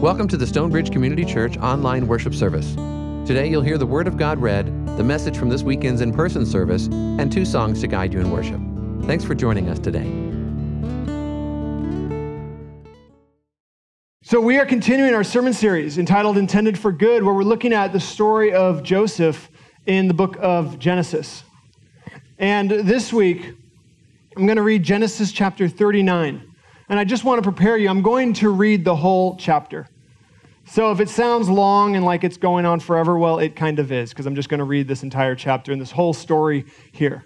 Welcome 0.00 0.28
to 0.28 0.36
the 0.36 0.46
Stonebridge 0.46 0.90
Community 0.90 1.24
Church 1.24 1.56
online 1.56 2.06
worship 2.08 2.34
service. 2.34 2.74
Today 3.26 3.48
you'll 3.48 3.62
hear 3.62 3.78
the 3.78 3.86
Word 3.86 4.06
of 4.06 4.18
God 4.18 4.38
read, 4.38 4.66
the 4.98 5.04
message 5.04 5.38
from 5.38 5.48
this 5.48 5.62
weekend's 5.62 6.02
in 6.02 6.12
person 6.12 6.44
service, 6.44 6.88
and 6.88 7.32
two 7.32 7.44
songs 7.44 7.80
to 7.80 7.86
guide 7.86 8.12
you 8.12 8.20
in 8.20 8.30
worship. 8.30 8.60
Thanks 9.06 9.24
for 9.24 9.34
joining 9.34 9.70
us 9.70 9.78
today. 9.78 10.04
So, 14.24 14.40
we 14.40 14.58
are 14.58 14.66
continuing 14.66 15.14
our 15.14 15.24
sermon 15.24 15.54
series 15.54 15.96
entitled 15.96 16.36
Intended 16.36 16.76
for 16.76 16.92
Good, 16.92 17.22
where 17.22 17.32
we're 17.34 17.42
looking 17.44 17.72
at 17.72 17.92
the 17.92 18.00
story 18.00 18.52
of 18.52 18.82
Joseph 18.82 19.48
in 19.86 20.08
the 20.08 20.14
book 20.14 20.36
of 20.40 20.78
Genesis. 20.78 21.44
And 22.38 22.68
this 22.70 23.12
week, 23.12 23.54
I'm 24.36 24.44
going 24.44 24.56
to 24.56 24.62
read 24.62 24.82
Genesis 24.82 25.30
chapter 25.32 25.68
39. 25.68 26.53
And 26.88 26.98
I 26.98 27.04
just 27.04 27.24
want 27.24 27.42
to 27.42 27.42
prepare 27.42 27.76
you. 27.76 27.88
I'm 27.88 28.02
going 28.02 28.34
to 28.34 28.50
read 28.50 28.84
the 28.84 28.96
whole 28.96 29.36
chapter. 29.36 29.88
So 30.66 30.90
if 30.92 31.00
it 31.00 31.08
sounds 31.08 31.48
long 31.48 31.96
and 31.96 32.04
like 32.04 32.24
it's 32.24 32.36
going 32.36 32.64
on 32.66 32.80
forever, 32.80 33.18
well, 33.18 33.38
it 33.38 33.54
kind 33.56 33.78
of 33.78 33.92
is, 33.92 34.10
because 34.10 34.26
I'm 34.26 34.34
just 34.34 34.48
going 34.48 34.58
to 34.58 34.64
read 34.64 34.88
this 34.88 35.02
entire 35.02 35.34
chapter 35.34 35.72
and 35.72 35.80
this 35.80 35.90
whole 35.90 36.12
story 36.12 36.64
here. 36.92 37.24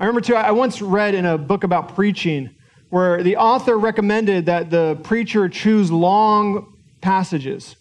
I 0.00 0.04
remember, 0.04 0.20
too, 0.20 0.34
I 0.34 0.52
once 0.52 0.80
read 0.80 1.14
in 1.14 1.26
a 1.26 1.38
book 1.38 1.64
about 1.64 1.94
preaching 1.94 2.54
where 2.90 3.22
the 3.22 3.36
author 3.36 3.76
recommended 3.76 4.46
that 4.46 4.70
the 4.70 4.98
preacher 5.02 5.48
choose 5.48 5.90
long 5.90 6.76
passages 7.00 7.76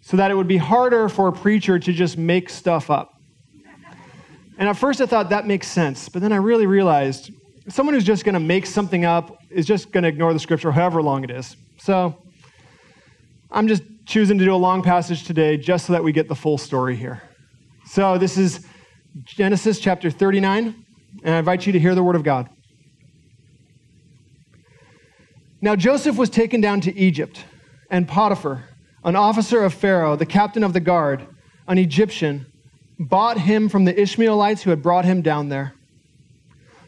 so 0.00 0.16
that 0.16 0.30
it 0.30 0.34
would 0.34 0.48
be 0.48 0.56
harder 0.56 1.08
for 1.08 1.28
a 1.28 1.32
preacher 1.32 1.78
to 1.78 1.92
just 1.92 2.16
make 2.16 2.48
stuff 2.48 2.90
up. 2.90 3.20
And 4.58 4.68
at 4.68 4.76
first 4.76 5.00
I 5.00 5.06
thought 5.06 5.30
that 5.30 5.46
makes 5.46 5.68
sense, 5.68 6.08
but 6.08 6.22
then 6.22 6.32
I 6.32 6.36
really 6.36 6.66
realized 6.66 7.30
someone 7.68 7.94
who's 7.94 8.04
just 8.04 8.24
going 8.24 8.34
to 8.34 8.40
make 8.40 8.66
something 8.66 9.04
up 9.04 9.42
is 9.50 9.66
just 9.66 9.90
going 9.92 10.02
to 10.02 10.08
ignore 10.08 10.32
the 10.32 10.38
scripture, 10.38 10.70
however 10.70 11.02
long 11.02 11.24
it 11.24 11.30
is. 11.30 11.56
So 11.78 12.22
I'm 13.50 13.68
just 13.68 13.82
choosing 14.06 14.38
to 14.38 14.44
do 14.44 14.54
a 14.54 14.56
long 14.56 14.82
passage 14.82 15.24
today 15.24 15.56
just 15.56 15.86
so 15.86 15.92
that 15.92 16.04
we 16.04 16.12
get 16.12 16.28
the 16.28 16.34
full 16.34 16.58
story 16.58 16.96
here. 16.96 17.22
So 17.86 18.18
this 18.18 18.36
is 18.36 18.66
Genesis 19.24 19.80
chapter 19.80 20.10
39, 20.10 20.74
and 21.24 21.34
I 21.34 21.38
invite 21.38 21.66
you 21.66 21.72
to 21.72 21.78
hear 21.78 21.94
the 21.94 22.02
word 22.02 22.16
of 22.16 22.22
God. 22.22 22.48
Now 25.60 25.74
Joseph 25.74 26.16
was 26.16 26.30
taken 26.30 26.60
down 26.60 26.80
to 26.82 26.96
Egypt, 26.96 27.44
and 27.90 28.06
Potiphar, 28.06 28.68
an 29.04 29.16
officer 29.16 29.64
of 29.64 29.72
Pharaoh, 29.72 30.16
the 30.16 30.26
captain 30.26 30.62
of 30.62 30.72
the 30.72 30.80
guard, 30.80 31.26
an 31.66 31.78
Egyptian, 31.78 32.46
bought 32.98 33.38
him 33.38 33.68
from 33.68 33.84
the 33.84 34.00
Ishmaelites 34.00 34.62
who 34.62 34.70
had 34.70 34.82
brought 34.82 35.04
him 35.04 35.22
down 35.22 35.48
there. 35.48 35.75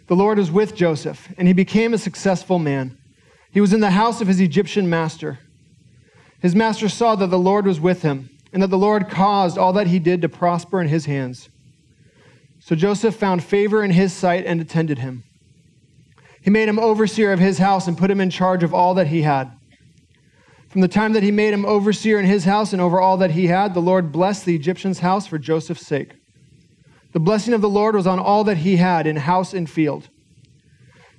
The 0.08 0.16
Lord 0.16 0.38
was 0.38 0.50
with 0.50 0.74
Joseph, 0.74 1.28
and 1.36 1.46
he 1.46 1.54
became 1.54 1.94
a 1.94 1.98
successful 1.98 2.58
man. 2.58 2.98
He 3.50 3.60
was 3.60 3.74
in 3.74 3.80
the 3.80 3.90
house 3.90 4.20
of 4.20 4.28
his 4.28 4.40
Egyptian 4.40 4.88
master. 4.88 5.38
His 6.40 6.54
master 6.54 6.88
saw 6.88 7.14
that 7.16 7.28
the 7.28 7.38
Lord 7.38 7.66
was 7.66 7.78
with 7.78 8.02
him, 8.02 8.30
and 8.52 8.62
that 8.62 8.68
the 8.68 8.78
Lord 8.78 9.10
caused 9.10 9.58
all 9.58 9.74
that 9.74 9.88
he 9.88 9.98
did 9.98 10.22
to 10.22 10.28
prosper 10.28 10.80
in 10.80 10.88
his 10.88 11.04
hands. 11.04 11.50
So 12.58 12.74
Joseph 12.74 13.16
found 13.16 13.44
favor 13.44 13.84
in 13.84 13.90
his 13.90 14.12
sight 14.14 14.46
and 14.46 14.60
attended 14.60 14.98
him. 14.98 15.24
He 16.40 16.50
made 16.50 16.68
him 16.68 16.78
overseer 16.78 17.32
of 17.32 17.38
his 17.38 17.58
house 17.58 17.86
and 17.86 17.98
put 17.98 18.10
him 18.10 18.20
in 18.20 18.30
charge 18.30 18.62
of 18.62 18.72
all 18.72 18.94
that 18.94 19.08
he 19.08 19.22
had. 19.22 19.52
From 20.68 20.80
the 20.80 20.88
time 20.88 21.12
that 21.12 21.22
he 21.22 21.30
made 21.30 21.52
him 21.52 21.66
overseer 21.66 22.18
in 22.18 22.24
his 22.24 22.44
house 22.44 22.72
and 22.72 22.80
over 22.80 23.00
all 23.00 23.18
that 23.18 23.32
he 23.32 23.48
had, 23.48 23.74
the 23.74 23.80
Lord 23.80 24.12
blessed 24.12 24.46
the 24.46 24.54
Egyptian's 24.54 25.00
house 25.00 25.26
for 25.26 25.38
Joseph's 25.38 25.86
sake. 25.86 26.14
The 27.12 27.20
blessing 27.20 27.54
of 27.54 27.60
the 27.60 27.68
Lord 27.68 27.94
was 27.94 28.06
on 28.06 28.18
all 28.18 28.44
that 28.44 28.58
he 28.58 28.76
had 28.76 29.06
in 29.06 29.16
house 29.16 29.54
and 29.54 29.68
field. 29.68 30.08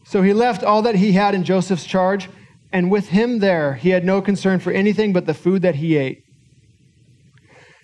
So 0.04 0.22
he 0.22 0.34
left 0.34 0.64
all 0.64 0.82
that 0.84 0.96
he 0.96 1.14
had 1.14 1.36
in 1.36 1.44
Joseph's 1.44 1.86
charge, 1.86 2.30
and 2.72 2.92
with 2.92 3.10
him 3.10 3.40
there 3.40 3.76
he 3.76 3.90
had 3.90 4.06
no 4.06 4.22
concern 4.22 4.60
for 4.60 4.72
anything 4.72 5.14
but 5.14 5.26
the 5.26 5.34
food 5.34 5.62
that 5.64 5.76
he 5.76 5.98
ate. 5.98 6.24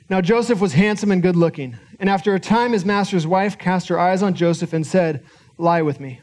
Now 0.09 0.21
Joseph 0.21 0.61
was 0.61 0.73
handsome 0.73 1.11
and 1.11 1.21
good 1.21 1.35
looking, 1.35 1.77
and 1.99 2.09
after 2.09 2.35
a 2.35 2.39
time 2.39 2.73
his 2.73 2.85
master's 2.85 3.25
wife 3.25 3.57
cast 3.57 3.87
her 3.87 3.99
eyes 3.99 4.21
on 4.21 4.35
Joseph 4.35 4.73
and 4.73 4.85
said, 4.85 5.25
Lie 5.57 5.81
with 5.81 5.99
me. 5.99 6.21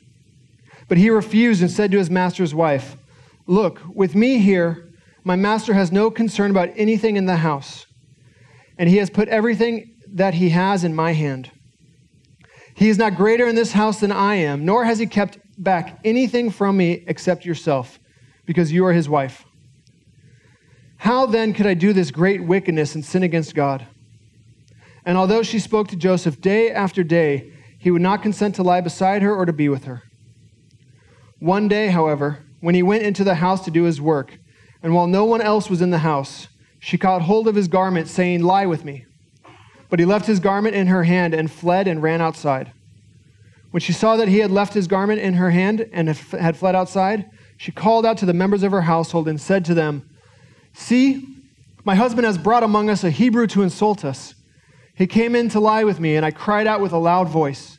But 0.89 0.99
he 0.99 1.11
refused 1.11 1.63
and 1.63 1.71
said 1.71 1.91
to 1.93 1.99
his 1.99 2.11
master's 2.11 2.55
wife, 2.55 2.97
Look, 3.47 3.81
with 3.93 4.15
me 4.15 4.39
here, 4.39 4.93
my 5.25 5.37
master 5.37 5.75
has 5.75 5.91
no 5.91 6.11
concern 6.11 6.51
about 6.51 6.71
anything 6.77 7.17
in 7.17 7.27
the 7.27 7.37
house, 7.37 7.87
and 8.79 8.89
he 8.89 8.99
has 8.99 9.11
put 9.11 9.29
everything 9.29 9.97
that 10.13 10.35
he 10.35 10.51
has 10.51 10.85
in 10.85 10.95
my 10.95 11.13
hand. 11.13 11.51
He 12.75 12.89
is 12.89 12.99
not 12.99 13.17
greater 13.17 13.47
in 13.47 13.55
this 13.55 13.73
house 13.73 14.01
than 14.01 14.13
I 14.13 14.37
am, 14.37 14.65
nor 14.65 14.85
has 14.85 14.99
he 14.99 15.07
kept 15.07 15.39
back 15.63 15.99
anything 16.05 16.51
from 16.51 16.77
me 16.77 17.05
except 17.07 17.45
yourself, 17.45 17.99
because 18.47 18.73
you 18.73 18.85
are 18.87 18.93
his 18.93 19.09
wife. 19.09 19.45
How 20.97 21.27
then 21.27 21.53
could 21.53 21.67
I 21.67 21.75
do 21.75 21.93
this 21.93 22.11
great 22.11 22.45
wickedness 22.45 22.95
and 22.95 23.05
sin 23.05 23.23
against 23.23 23.55
God? 23.55 23.87
And 25.05 25.19
although 25.19 25.43
she 25.43 25.59
spoke 25.59 25.89
to 25.89 25.97
Joseph 25.97 26.41
day 26.41 26.71
after 26.71 27.03
day, 27.03 27.53
he 27.79 27.91
would 27.91 28.03
not 28.03 28.23
consent 28.23 28.55
to 28.55 28.63
lie 28.63 28.81
beside 28.81 29.23
her 29.23 29.35
or 29.35 29.45
to 29.45 29.53
be 29.53 29.69
with 29.69 29.85
her. 29.85 30.05
One 31.41 31.67
day, 31.67 31.89
however, 31.89 32.45
when 32.61 32.77
he 32.77 32.83
went 32.85 33.03
into 33.03 33.25
the 33.25 33.35
house 33.35 33.65
to 33.65 33.73
do 33.73 33.83
his 33.83 34.01
work, 34.01 34.39
and 34.81 34.95
while 34.95 35.09
no 35.09 35.25
one 35.25 35.41
else 35.41 35.69
was 35.69 35.83
in 35.83 35.91
the 35.91 35.99
house, 35.99 36.47
she 36.79 36.97
caught 36.97 37.23
hold 37.23 37.49
of 37.49 37.57
his 37.57 37.67
garment, 37.67 38.07
saying, 38.07 38.43
Lie 38.43 38.67
with 38.67 38.85
me. 38.85 39.07
But 39.93 40.01
he 40.01 40.07
left 40.07 40.25
his 40.25 40.41
garment 40.41 40.75
in 40.75 40.87
her 40.87 41.05
hand 41.05 41.35
and 41.35 41.51
fled 41.51 41.87
and 41.87 42.03
ran 42.03 42.23
outside. 42.23 42.73
When 43.73 43.83
she 43.83 43.93
saw 43.93 44.17
that 44.17 44.27
he 44.27 44.39
had 44.39 44.51
left 44.51 44.73
his 44.73 44.87
garment 44.87 45.21
in 45.21 45.35
her 45.35 45.51
hand 45.51 45.87
and 45.93 46.09
had 46.09 46.57
fled 46.57 46.75
outside, 46.75 47.29
she 47.59 47.73
called 47.73 48.07
out 48.07 48.17
to 48.17 48.25
the 48.25 48.33
members 48.33 48.63
of 48.63 48.73
her 48.73 48.81
household 48.81 49.29
and 49.29 49.39
said 49.39 49.67
to 49.67 49.75
them, 49.75 50.09
See, 50.73 51.27
my 51.85 51.95
husband 51.95 52.25
has 52.25 52.39
brought 52.39 52.63
among 52.63 52.89
us 52.89 53.05
a 53.05 53.11
Hebrew 53.11 53.47
to 53.49 53.63
insult 53.63 54.03
us. 54.03 54.35
He 54.95 55.07
came 55.07 55.37
in 55.37 55.51
to 55.51 55.61
lie 55.61 55.85
with 55.85 56.01
me, 56.01 56.17
and 56.17 56.25
I 56.25 56.31
cried 56.31 56.67
out 56.67 56.81
with 56.81 56.93
a 56.93 56.99
loud 56.99 57.29
voice. 57.29 57.79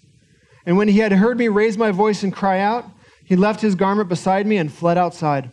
And 0.68 0.78
when 0.78 0.90
he 0.90 1.00
had 1.00 1.13
heard 1.13 1.40
me 1.40 1.47
raise 1.47 1.79
my 1.79 1.90
voice 1.90 2.22
and 2.22 2.31
cry 2.31 2.59
out, 2.59 2.85
he 3.25 3.35
left 3.35 3.62
his 3.62 3.73
garment 3.73 4.07
beside 4.07 4.46
me 4.46 4.57
and 4.57 4.72
fled 4.72 5.00
outside. 5.00 5.52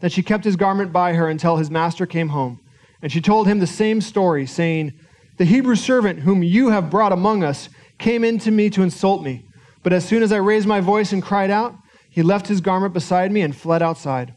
Then 0.00 0.10
she 0.10 0.22
kept 0.22 0.44
his 0.44 0.56
garment 0.56 0.92
by 0.92 1.14
her 1.14 1.26
until 1.26 1.56
his 1.56 1.70
master 1.70 2.04
came 2.04 2.28
home. 2.28 2.60
And 3.02 3.10
she 3.10 3.20
told 3.20 3.46
him 3.46 3.58
the 3.58 3.66
same 3.66 4.00
story, 4.00 4.46
saying, 4.46 4.92
The 5.38 5.44
Hebrew 5.44 5.76
servant 5.76 6.20
whom 6.20 6.42
you 6.42 6.68
have 6.68 6.90
brought 6.90 7.12
among 7.12 7.42
us 7.42 7.68
came 7.98 8.24
in 8.24 8.38
to 8.40 8.50
me 8.50 8.70
to 8.70 8.82
insult 8.82 9.22
me. 9.22 9.46
But 9.82 9.92
as 9.92 10.04
soon 10.04 10.22
as 10.22 10.32
I 10.32 10.36
raised 10.36 10.66
my 10.66 10.80
voice 10.80 11.12
and 11.12 11.22
cried 11.22 11.50
out, 11.50 11.74
he 12.10 12.22
left 12.22 12.48
his 12.48 12.60
garment 12.60 12.92
beside 12.92 13.32
me 13.32 13.40
and 13.40 13.56
fled 13.56 13.82
outside. 13.82 14.34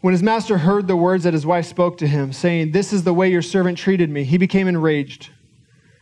When 0.00 0.12
his 0.12 0.22
master 0.22 0.58
heard 0.58 0.86
the 0.86 0.96
words 0.96 1.24
that 1.24 1.32
his 1.32 1.46
wife 1.46 1.66
spoke 1.66 1.96
to 1.98 2.06
him, 2.06 2.32
saying, 2.32 2.72
This 2.72 2.92
is 2.92 3.04
the 3.04 3.14
way 3.14 3.30
your 3.30 3.42
servant 3.42 3.78
treated 3.78 4.10
me, 4.10 4.24
he 4.24 4.36
became 4.36 4.68
enraged. 4.68 5.30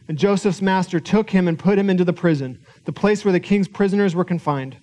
And 0.08 0.18
Joseph's 0.18 0.62
master 0.62 0.98
took 0.98 1.30
him 1.30 1.46
and 1.46 1.58
put 1.58 1.78
him 1.78 1.88
into 1.88 2.04
the 2.04 2.12
prison, 2.12 2.58
the 2.84 2.92
place 2.92 3.24
where 3.24 3.32
the 3.32 3.40
king's 3.40 3.68
prisoners 3.68 4.14
were 4.14 4.24
confined. 4.24 4.76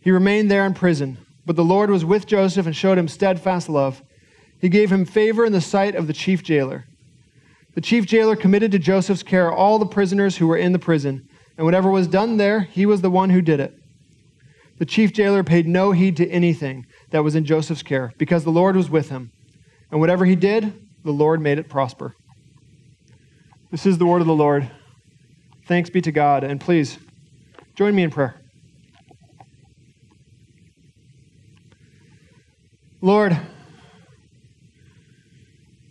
He 0.00 0.10
remained 0.10 0.50
there 0.50 0.66
in 0.66 0.74
prison, 0.74 1.18
but 1.46 1.56
the 1.56 1.64
Lord 1.64 1.88
was 1.88 2.04
with 2.04 2.26
Joseph 2.26 2.66
and 2.66 2.76
showed 2.76 2.98
him 2.98 3.08
steadfast 3.08 3.68
love 3.68 4.02
he 4.62 4.68
gave 4.68 4.90
him 4.90 5.04
favor 5.04 5.44
in 5.44 5.52
the 5.52 5.60
sight 5.60 5.94
of 5.96 6.06
the 6.06 6.12
chief 6.12 6.42
jailer. 6.42 6.86
The 7.74 7.80
chief 7.80 8.06
jailer 8.06 8.36
committed 8.36 8.70
to 8.72 8.78
Joseph's 8.78 9.24
care 9.24 9.52
all 9.52 9.78
the 9.78 9.86
prisoners 9.86 10.36
who 10.36 10.46
were 10.46 10.56
in 10.56 10.72
the 10.72 10.78
prison, 10.78 11.28
and 11.58 11.66
whatever 11.66 11.90
was 11.90 12.06
done 12.06 12.36
there, 12.36 12.60
he 12.60 12.86
was 12.86 13.00
the 13.00 13.10
one 13.10 13.30
who 13.30 13.42
did 13.42 13.58
it. 13.58 13.74
The 14.78 14.86
chief 14.86 15.12
jailer 15.12 15.42
paid 15.42 15.66
no 15.66 15.90
heed 15.90 16.16
to 16.18 16.30
anything 16.30 16.86
that 17.10 17.24
was 17.24 17.34
in 17.34 17.44
Joseph's 17.44 17.82
care, 17.82 18.12
because 18.18 18.44
the 18.44 18.50
Lord 18.50 18.76
was 18.76 18.88
with 18.88 19.10
him. 19.10 19.32
And 19.90 20.00
whatever 20.00 20.24
he 20.24 20.36
did, 20.36 20.72
the 21.04 21.10
Lord 21.10 21.40
made 21.40 21.58
it 21.58 21.68
prosper. 21.68 22.14
This 23.72 23.84
is 23.84 23.98
the 23.98 24.06
word 24.06 24.20
of 24.20 24.28
the 24.28 24.34
Lord. 24.34 24.70
Thanks 25.66 25.90
be 25.90 26.00
to 26.02 26.12
God. 26.12 26.44
And 26.44 26.60
please, 26.60 26.98
join 27.74 27.94
me 27.94 28.04
in 28.04 28.10
prayer. 28.10 28.40
Lord, 33.00 33.36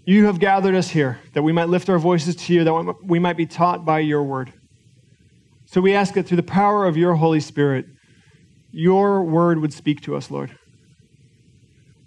you 0.06 0.25
have 0.25 0.39
gathered 0.39 0.75
us 0.75 0.89
here 0.89 1.19
that 1.33 1.44
we 1.44 1.51
might 1.51 1.69
lift 1.69 1.89
our 1.89 2.00
voices 2.00 2.36
to 2.36 2.53
you, 2.53 2.63
that 2.63 2.95
we 3.03 3.19
might 3.19 3.38
be 3.38 3.45
taught 3.45 3.86
by 3.86 4.00
your 4.00 4.24
word. 4.24 4.51
So 5.65 5.80
we 5.80 5.94
ask 5.94 6.15
that 6.15 6.27
through 6.27 6.38
the 6.38 6.44
power 6.44 6.86
of 6.86 6.98
your 6.98 7.15
Holy 7.15 7.39
Spirit, 7.39 7.86
your 8.71 9.24
word 9.24 9.59
would 9.59 9.74
speak 9.74 10.01
to 10.01 10.15
us, 10.15 10.31
Lord. 10.31 10.57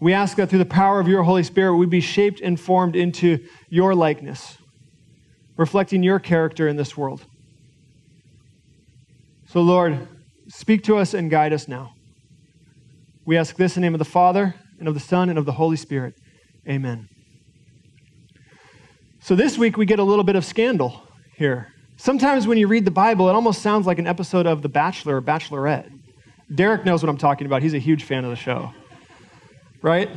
We 0.01 0.13
ask 0.13 0.37
that 0.37 0.51
through 0.51 0.59
the 0.59 0.67
power 0.67 1.01
of 1.01 1.09
your 1.09 1.23
Holy 1.23 1.43
Spirit, 1.43 1.77
we'd 1.77 1.89
be 1.89 2.01
shaped 2.01 2.41
and 2.41 2.61
formed 2.61 2.97
into 2.97 3.39
your 3.71 3.95
likeness, 3.95 4.59
reflecting 5.57 6.03
your 6.03 6.19
character 6.19 6.69
in 6.69 6.77
this 6.77 6.97
world. 6.97 7.25
So, 9.47 9.63
Lord, 9.63 10.09
speak 10.49 10.83
to 10.85 10.97
us 10.97 11.15
and 11.15 11.31
guide 11.31 11.53
us 11.53 11.69
now. 11.69 11.93
We 13.25 13.39
ask 13.39 13.57
this 13.57 13.77
in 13.77 13.81
the 13.81 13.87
name 13.87 13.95
of 13.95 13.99
the 13.99 14.05
Father, 14.05 14.55
and 14.79 14.89
of 14.89 14.95
the 14.95 15.01
Son, 15.01 15.31
and 15.31 15.39
of 15.39 15.47
the 15.47 15.53
Holy 15.53 15.77
Spirit. 15.77 16.15
Amen. 16.69 17.09
So 19.25 19.35
this 19.35 19.57
week 19.57 19.79
we 19.79 19.87
get 19.87 20.01
a 20.01 20.05
little 20.05 20.23
bit 20.23 20.37
of 20.37 20.45
scandal 20.45 21.01
here. 21.35 21.73
Sometimes 21.97 22.47
when 22.47 22.59
you 22.59 22.69
read 22.69 22.85
the 22.85 22.91
Bible, 22.91 23.27
it 23.31 23.33
almost 23.33 23.63
sounds 23.63 23.87
like 23.87 23.99
an 23.99 24.07
episode 24.07 24.47
of 24.47 24.61
The 24.61 24.69
Bachelor 24.69 25.17
or 25.17 25.23
Bachelorette. 25.23 25.91
Derek 26.55 26.85
knows 26.85 27.03
what 27.03 27.09
I'm 27.09 27.17
talking 27.17 27.47
about. 27.47 27.63
He's 27.63 27.73
a 27.73 27.79
huge 27.79 28.05
fan 28.05 28.25
of 28.25 28.31
the 28.31 28.37
show. 28.37 28.71
right? 29.81 30.11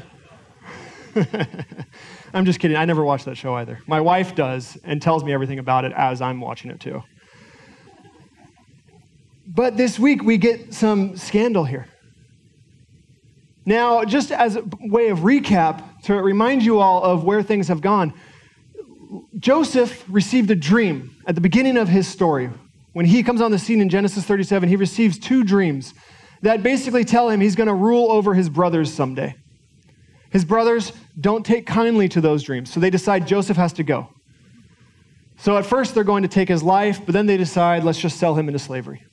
I'm 2.33 2.43
just 2.43 2.59
kidding. 2.59 2.75
I 2.75 2.83
never 2.83 3.01
watched 3.01 3.23
that 3.23 3.37
show 3.37 3.53
either. 3.53 3.79
My 3.87 4.01
wife 4.01 4.35
does 4.35 4.77
and 4.83 5.01
tells 5.01 5.23
me 5.23 5.31
everything 5.31 5.59
about 5.59 5.85
it 5.85 5.93
as 5.93 6.21
I'm 6.21 6.41
watching 6.41 6.69
it 6.69 6.81
too. 6.81 7.01
But 9.47 9.77
this 9.77 9.97
week 9.97 10.21
we 10.21 10.37
get 10.37 10.73
some 10.73 11.15
scandal 11.15 11.63
here. 11.63 11.87
Now, 13.65 14.03
just 14.03 14.33
as 14.33 14.57
a 14.57 14.63
way 14.81 15.07
of 15.07 15.19
recap, 15.19 15.81
to 16.03 16.15
remind 16.15 16.61
you 16.61 16.79
all 16.79 17.01
of 17.01 17.23
where 17.23 17.41
things 17.41 17.69
have 17.69 17.79
gone, 17.79 18.13
Joseph 19.39 20.03
received 20.09 20.51
a 20.51 20.55
dream 20.55 21.15
at 21.25 21.35
the 21.35 21.41
beginning 21.41 21.77
of 21.77 21.87
his 21.87 22.07
story. 22.07 22.49
When 22.93 23.05
he 23.05 23.23
comes 23.23 23.41
on 23.41 23.51
the 23.51 23.59
scene 23.59 23.81
in 23.81 23.89
Genesis 23.89 24.25
37, 24.25 24.69
he 24.69 24.75
receives 24.75 25.19
two 25.19 25.43
dreams 25.43 25.93
that 26.41 26.63
basically 26.63 27.05
tell 27.05 27.29
him 27.29 27.39
he's 27.39 27.55
going 27.55 27.67
to 27.67 27.73
rule 27.73 28.11
over 28.11 28.33
his 28.33 28.49
brothers 28.49 28.93
someday. 28.93 29.35
His 30.29 30.43
brothers 30.43 30.91
don't 31.19 31.45
take 31.45 31.65
kindly 31.65 32.09
to 32.09 32.21
those 32.21 32.43
dreams, 32.43 32.71
so 32.71 32.79
they 32.79 32.89
decide 32.89 33.27
Joseph 33.27 33.57
has 33.57 33.73
to 33.73 33.83
go. 33.83 34.09
So 35.37 35.57
at 35.57 35.65
first 35.65 35.93
they're 35.93 36.03
going 36.03 36.23
to 36.23 36.29
take 36.29 36.49
his 36.49 36.63
life, 36.63 37.01
but 37.05 37.13
then 37.13 37.27
they 37.27 37.37
decide, 37.37 37.83
let's 37.83 37.99
just 37.99 38.17
sell 38.17 38.35
him 38.35 38.47
into 38.49 38.59
slavery. 38.59 39.03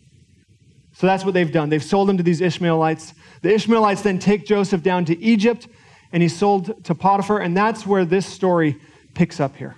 So 0.95 1.07
that's 1.07 1.25
what 1.25 1.35
they've 1.35 1.51
done. 1.51 1.69
They've 1.69 1.83
sold 1.83 2.09
him 2.09 2.17
to 2.17 2.23
these 2.23 2.41
Ishmaelites. 2.41 3.15
The 3.43 3.53
Ishmaelites 3.53 4.03
then 4.03 4.19
take 4.19 4.47
Joseph 4.47 4.83
down 4.83 5.05
to 5.07 5.19
Egypt, 5.23 5.69
and 6.13 6.23
he's 6.23 6.37
sold 6.37 6.85
to 6.85 6.95
Potiphar, 6.95 7.41
and 7.41 7.57
that's 7.57 7.87
where 7.87 8.05
this 8.05 8.27
story 8.27 8.81
picks 9.15 9.41
up 9.41 9.57
here. 9.57 9.77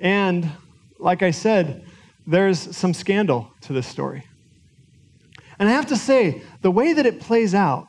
And 0.00 0.50
like 0.98 1.22
I 1.22 1.30
said, 1.30 1.84
there's 2.26 2.76
some 2.76 2.94
scandal 2.94 3.50
to 3.62 3.72
this 3.72 3.86
story. 3.86 4.24
And 5.58 5.68
I 5.68 5.72
have 5.72 5.86
to 5.86 5.96
say, 5.96 6.42
the 6.62 6.70
way 6.70 6.92
that 6.92 7.06
it 7.06 7.20
plays 7.20 7.54
out, 7.54 7.86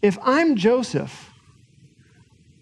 if 0.00 0.18
I'm 0.22 0.56
Joseph, 0.56 1.30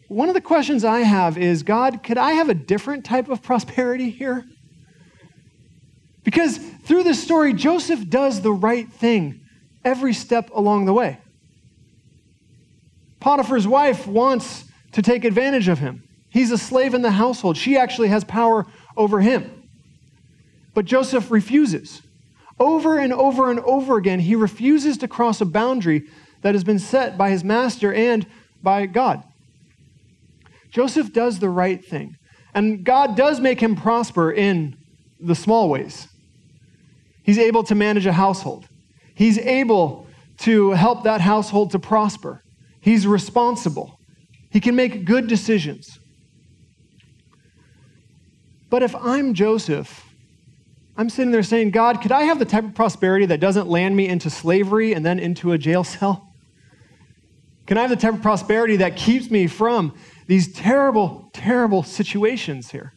one 0.09 0.29
of 0.29 0.35
the 0.35 0.41
questions 0.41 0.85
I 0.85 1.01
have 1.01 1.39
is 1.39 1.63
God, 1.63 2.03
could 2.03 2.19
I 2.19 2.33
have 2.33 2.49
a 2.49 2.55
different 2.55 3.05
type 3.05 3.29
of 3.29 3.43
prosperity 3.43 4.11
here? 4.11 4.45
Because 6.25 6.59
through 6.59 7.03
this 7.03 7.23
story, 7.23 7.53
Joseph 7.53 8.09
does 8.09 8.41
the 8.41 8.53
right 8.53 8.91
thing 8.91 9.41
every 9.85 10.15
step 10.15 10.51
along 10.55 10.87
the 10.87 10.95
way. 10.95 11.19
Potiphar's 13.21 13.67
wife 13.67 14.07
wants 14.07 14.65
to 14.93 15.03
take 15.03 15.25
advantage 15.25 15.69
of 15.69 15.79
him. 15.79 16.04
He's 16.35 16.51
a 16.51 16.59
slave 16.59 16.95
in 16.95 17.03
the 17.03 17.13
household. 17.13 17.57
She 17.57 17.79
actually 17.79 18.09
has 18.09 18.25
power 18.25 18.67
over 18.97 19.21
him. 19.21 19.69
But 20.75 20.85
Joseph 20.85 21.31
refuses. 21.31 22.03
Over 22.59 22.99
and 22.99 23.13
over 23.13 23.53
and 23.53 23.61
over 23.61 23.97
again, 23.97 24.19
he 24.19 24.35
refuses 24.35 24.99
to 24.99 25.07
cross 25.07 25.41
a 25.41 25.45
boundary 25.45 26.09
that 26.43 26.57
has 26.57 26.65
been 26.65 26.81
set 26.81 27.17
by 27.17 27.31
his 27.31 27.45
master 27.45 27.95
and 27.95 28.27
by 28.61 28.87
God. 28.87 29.23
Joseph 30.73 31.13
does 31.13 31.39
the 31.39 31.49
right 31.49 31.85
thing. 31.85 32.17
And 32.53 32.83
God 32.83 33.17
does 33.17 33.39
make 33.39 33.61
him 33.61 33.77
prosper 33.77 34.33
in 34.33 34.77
the 35.21 35.37
small 35.37 35.69
ways. 35.69 36.09
He's 37.23 37.39
able 37.39 37.63
to 37.63 37.77
manage 37.77 38.07
a 38.07 38.13
household. 38.13 38.67
He's 39.15 39.39
able 39.39 40.09
to 40.39 40.73
help 40.73 41.05
that 41.05 41.21
household 41.21 41.71
to 41.71 41.79
prosper. 41.79 42.43
He's 42.81 43.07
responsible. 43.07 44.01
He 44.51 44.59
can 44.59 44.75
make 44.75 45.05
good 45.05 45.29
decisions. 45.29 46.01
But 48.71 48.83
if 48.83 48.95
I'm 48.97 49.35
Joseph, 49.35 50.05
I'm 50.97 51.11
sitting 51.11 51.33
there 51.33 51.43
saying, 51.43 51.71
God, 51.71 52.01
could 52.01 52.13
I 52.13 52.23
have 52.25 52.39
the 52.39 52.45
type 52.45 52.65
of 52.65 52.75
prosperity 52.75 53.27
that 53.27 53.41
doesn't 53.41 53.69
land 53.69 53.97
me 53.97 54.09
into 54.09 54.31
slavery 54.31 54.93
and 54.93 55.05
then 55.05 55.19
into 55.19 55.53
a 55.53 55.59
jail 55.59 55.85
cell? 55.85 56.33
Can 57.67 57.79
I 57.79 57.83
have 57.83 57.91
the 57.91 57.97
type 57.97 58.15
of 58.15 58.23
prosperity 58.23 58.77
that 58.77 58.97
keeps 58.97 59.31
me 59.31 59.47
from 59.47 59.95
these 60.27 60.53
terrible, 60.53 61.31
terrible 61.33 61.83
situations 61.83 62.71
here? 62.71 62.93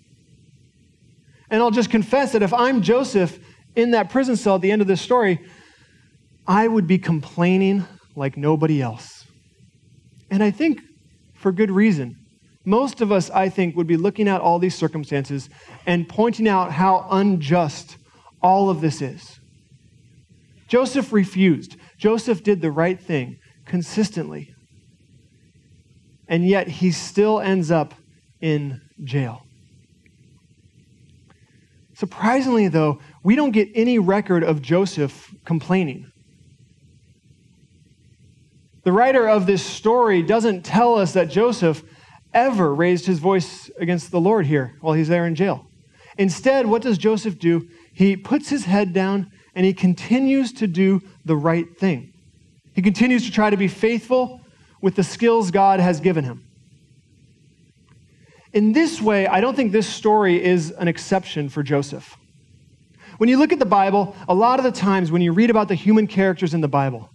And 1.50 1.62
I'll 1.62 1.72
just 1.72 1.90
confess 1.90 2.34
that 2.34 2.44
if 2.44 2.54
I'm 2.54 2.82
Joseph 2.82 3.40
in 3.76 3.92
that 3.92 4.10
prison 4.10 4.36
cell 4.36 4.56
at 4.56 4.62
the 4.62 4.72
end 4.72 4.82
of 4.82 4.88
this 4.88 5.02
story, 5.02 5.40
I 6.46 6.68
would 6.68 6.88
be 6.88 6.98
complaining 6.98 7.86
like 8.16 8.36
nobody 8.36 8.82
else. 8.82 9.26
And 10.30 10.44
I 10.44 10.52
think 10.52 10.82
for 11.36 11.52
good 11.52 11.72
reason. 11.72 12.17
Most 12.68 13.00
of 13.00 13.14
us, 13.14 13.30
I 13.30 13.48
think, 13.48 13.78
would 13.78 13.88
be 13.88 13.96
looking 13.96 14.28
at 14.28 14.42
all 14.42 14.60
these 14.60 14.76
circumstances 14.76 15.50
and 15.86 16.06
pointing 16.06 16.50
out 16.50 16.74
how 16.74 17.08
unjust 17.10 17.96
all 18.42 18.70
of 18.70 18.82
this 18.82 19.02
is. 19.02 19.40
Joseph 20.68 21.14
refused. 21.14 21.78
Joseph 21.98 22.44
did 22.44 22.60
the 22.60 22.70
right 22.70 23.00
thing 23.00 23.38
consistently. 23.66 24.54
And 26.28 26.46
yet 26.46 26.68
he 26.68 26.92
still 26.92 27.40
ends 27.40 27.72
up 27.72 27.94
in 28.42 28.82
jail. 29.02 29.44
Surprisingly, 31.94 32.68
though, 32.68 33.00
we 33.24 33.38
don't 33.38 33.52
get 33.52 33.70
any 33.76 33.98
record 33.98 34.44
of 34.44 34.62
Joseph 34.62 35.34
complaining. 35.46 36.12
The 38.84 38.92
writer 38.92 39.26
of 39.26 39.46
this 39.46 39.66
story 39.66 40.22
doesn't 40.22 40.66
tell 40.66 40.96
us 40.96 41.14
that 41.14 41.30
Joseph 41.30 41.82
ever 42.38 42.74
raised 42.74 43.08
his 43.08 43.18
voice 43.18 43.72
against 43.80 44.12
the 44.12 44.22
Lord 44.22 44.46
here 44.46 44.76
while 44.80 44.94
he's 44.94 45.08
there 45.08 45.26
in 45.26 45.34
jail. 45.34 45.66
Instead, 46.20 46.68
what 46.68 46.84
does 46.84 47.00
Joseph 47.00 47.40
do? 47.40 47.68
He 47.92 48.16
puts 48.16 48.48
his 48.50 48.66
head 48.66 48.94
down 48.94 49.32
and 49.56 49.66
he 49.66 49.74
continues 49.74 50.54
to 50.54 50.68
do 50.68 51.02
the 51.26 51.36
right 51.36 51.78
thing. 51.80 52.14
He 52.74 52.84
continues 52.84 53.26
to 53.26 53.32
try 53.32 53.50
to 53.50 53.58
be 53.58 53.68
faithful 53.68 54.42
with 54.82 54.96
the 54.96 55.04
skills 55.04 55.50
God 55.50 55.80
has 55.80 56.00
given 56.00 56.24
him. 56.24 56.48
In 58.54 58.72
this 58.72 59.02
way, 59.02 59.26
I 59.26 59.42
don't 59.42 59.56
think 59.56 59.72
this 59.72 59.88
story 59.88 60.44
is 60.44 60.70
an 60.72 60.88
exception 60.88 61.50
for 61.50 61.64
Joseph. 61.64 62.18
When 63.18 63.30
you 63.30 63.40
look 63.40 63.52
at 63.52 63.58
the 63.58 63.66
Bible, 63.66 64.16
a 64.28 64.36
lot 64.36 64.60
of 64.60 64.64
the 64.64 64.72
times 64.72 65.12
when 65.12 65.24
you 65.24 65.32
read 65.32 65.50
about 65.50 65.70
the 65.70 65.76
human 65.76 66.06
characters 66.06 66.54
in 66.54 66.62
the 66.62 66.68
Bible, 66.68 67.10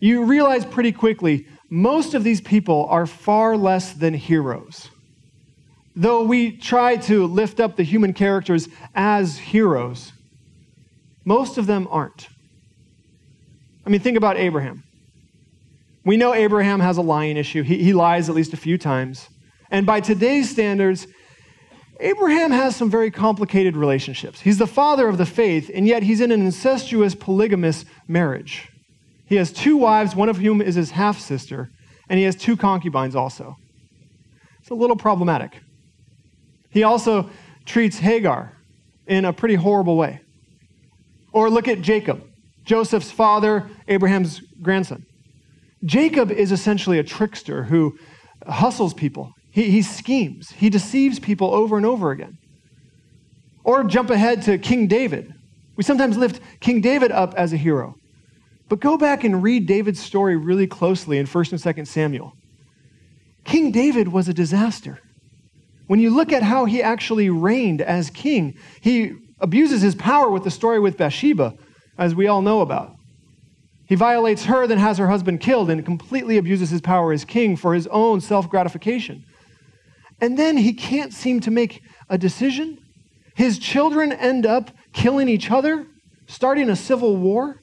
you 0.00 0.24
realize 0.24 0.64
pretty 0.64 0.90
quickly 0.90 1.46
most 1.70 2.14
of 2.14 2.24
these 2.24 2.40
people 2.40 2.86
are 2.88 3.06
far 3.06 3.56
less 3.56 3.92
than 3.92 4.14
heroes. 4.14 4.88
Though 5.94 6.22
we 6.22 6.52
try 6.56 6.96
to 6.96 7.26
lift 7.26 7.60
up 7.60 7.76
the 7.76 7.82
human 7.82 8.12
characters 8.12 8.68
as 8.94 9.36
heroes, 9.36 10.12
most 11.24 11.58
of 11.58 11.66
them 11.66 11.88
aren't. 11.90 12.28
I 13.84 13.90
mean, 13.90 14.00
think 14.00 14.16
about 14.16 14.36
Abraham. 14.36 14.84
We 16.04 16.16
know 16.16 16.34
Abraham 16.34 16.80
has 16.80 16.96
a 16.96 17.02
lying 17.02 17.36
issue. 17.36 17.62
He, 17.62 17.82
he 17.82 17.92
lies 17.92 18.28
at 18.28 18.34
least 18.34 18.52
a 18.52 18.56
few 18.56 18.78
times. 18.78 19.28
And 19.70 19.84
by 19.84 20.00
today's 20.00 20.48
standards, 20.48 21.06
Abraham 22.00 22.50
has 22.52 22.76
some 22.76 22.90
very 22.90 23.10
complicated 23.10 23.76
relationships. 23.76 24.40
He's 24.40 24.58
the 24.58 24.66
father 24.66 25.08
of 25.08 25.18
the 25.18 25.26
faith, 25.26 25.70
and 25.74 25.86
yet 25.86 26.04
he's 26.04 26.20
in 26.20 26.30
an 26.30 26.40
incestuous 26.40 27.14
polygamous 27.14 27.84
marriage. 28.06 28.68
He 29.28 29.36
has 29.36 29.52
two 29.52 29.76
wives, 29.76 30.16
one 30.16 30.28
of 30.28 30.38
whom 30.38 30.60
is 30.60 30.74
his 30.74 30.92
half 30.92 31.18
sister, 31.18 31.68
and 32.08 32.18
he 32.18 32.24
has 32.24 32.34
two 32.34 32.56
concubines 32.56 33.14
also. 33.14 33.54
It's 34.60 34.70
a 34.70 34.74
little 34.74 34.96
problematic. 34.96 35.60
He 36.70 36.82
also 36.82 37.30
treats 37.64 37.98
Hagar 37.98 38.52
in 39.06 39.24
a 39.24 39.32
pretty 39.32 39.54
horrible 39.54 39.96
way. 39.96 40.20
Or 41.32 41.50
look 41.50 41.68
at 41.68 41.82
Jacob, 41.82 42.22
Joseph's 42.64 43.10
father, 43.10 43.68
Abraham's 43.86 44.40
grandson. 44.62 45.04
Jacob 45.84 46.30
is 46.30 46.50
essentially 46.50 46.98
a 46.98 47.04
trickster 47.04 47.64
who 47.64 47.96
hustles 48.46 48.94
people 48.94 49.32
he, 49.58 49.70
he 49.70 49.82
schemes, 49.82 50.50
he 50.52 50.70
deceives 50.70 51.18
people 51.18 51.52
over 51.52 51.76
and 51.76 51.86
over 51.86 52.10
again. 52.12 52.38
Or 53.64 53.84
jump 53.84 54.10
ahead 54.10 54.42
to 54.42 54.58
King 54.58 54.86
David. 54.86 55.32
We 55.76 55.84
sometimes 55.84 56.16
lift 56.16 56.40
King 56.60 56.80
David 56.80 57.12
up 57.12 57.34
as 57.34 57.52
a 57.52 57.56
hero. 57.56 57.94
But 58.68 58.80
go 58.80 58.98
back 58.98 59.24
and 59.24 59.42
read 59.42 59.66
David's 59.66 60.00
story 60.00 60.36
really 60.36 60.66
closely 60.66 61.18
in 61.18 61.26
1st 61.26 61.52
and 61.52 61.76
2nd 61.76 61.86
Samuel. 61.86 62.32
King 63.44 63.70
David 63.70 64.08
was 64.08 64.28
a 64.28 64.34
disaster. 64.34 64.98
When 65.86 66.00
you 66.00 66.10
look 66.10 66.32
at 66.32 66.42
how 66.42 66.66
he 66.66 66.82
actually 66.82 67.30
reigned 67.30 67.80
as 67.80 68.10
king, 68.10 68.58
he 68.82 69.14
abuses 69.40 69.80
his 69.80 69.94
power 69.94 70.30
with 70.30 70.44
the 70.44 70.50
story 70.50 70.78
with 70.78 70.98
Bathsheba, 70.98 71.54
as 71.96 72.14
we 72.14 72.26
all 72.26 72.42
know 72.42 72.60
about. 72.60 72.94
He 73.88 73.94
violates 73.94 74.44
her, 74.44 74.66
then 74.66 74.76
has 74.76 74.98
her 74.98 75.08
husband 75.08 75.40
killed, 75.40 75.70
and 75.70 75.82
completely 75.84 76.36
abuses 76.36 76.68
his 76.68 76.82
power 76.82 77.10
as 77.12 77.24
king 77.24 77.56
for 77.56 77.72
his 77.72 77.86
own 77.86 78.20
self 78.20 78.50
gratification. 78.50 79.24
And 80.20 80.38
then 80.38 80.58
he 80.58 80.74
can't 80.74 81.14
seem 81.14 81.40
to 81.40 81.50
make 81.50 81.80
a 82.10 82.18
decision. 82.18 82.78
His 83.34 83.58
children 83.58 84.12
end 84.12 84.44
up 84.44 84.70
killing 84.92 85.28
each 85.28 85.50
other, 85.50 85.86
starting 86.26 86.68
a 86.68 86.76
civil 86.76 87.16
war. 87.16 87.60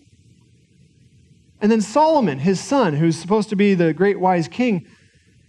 And 1.61 1.71
then 1.71 1.81
Solomon, 1.81 2.39
his 2.39 2.59
son, 2.59 2.93
who's 2.95 3.17
supposed 3.17 3.49
to 3.49 3.55
be 3.55 3.73
the 3.73 3.93
great 3.93 4.19
wise 4.19 4.47
king, 4.47 4.87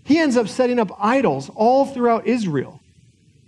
he 0.04 0.18
ends 0.18 0.36
up 0.36 0.48
setting 0.48 0.78
up 0.78 0.90
idols 0.98 1.50
all 1.54 1.84
throughout 1.84 2.26
Israel. 2.26 2.80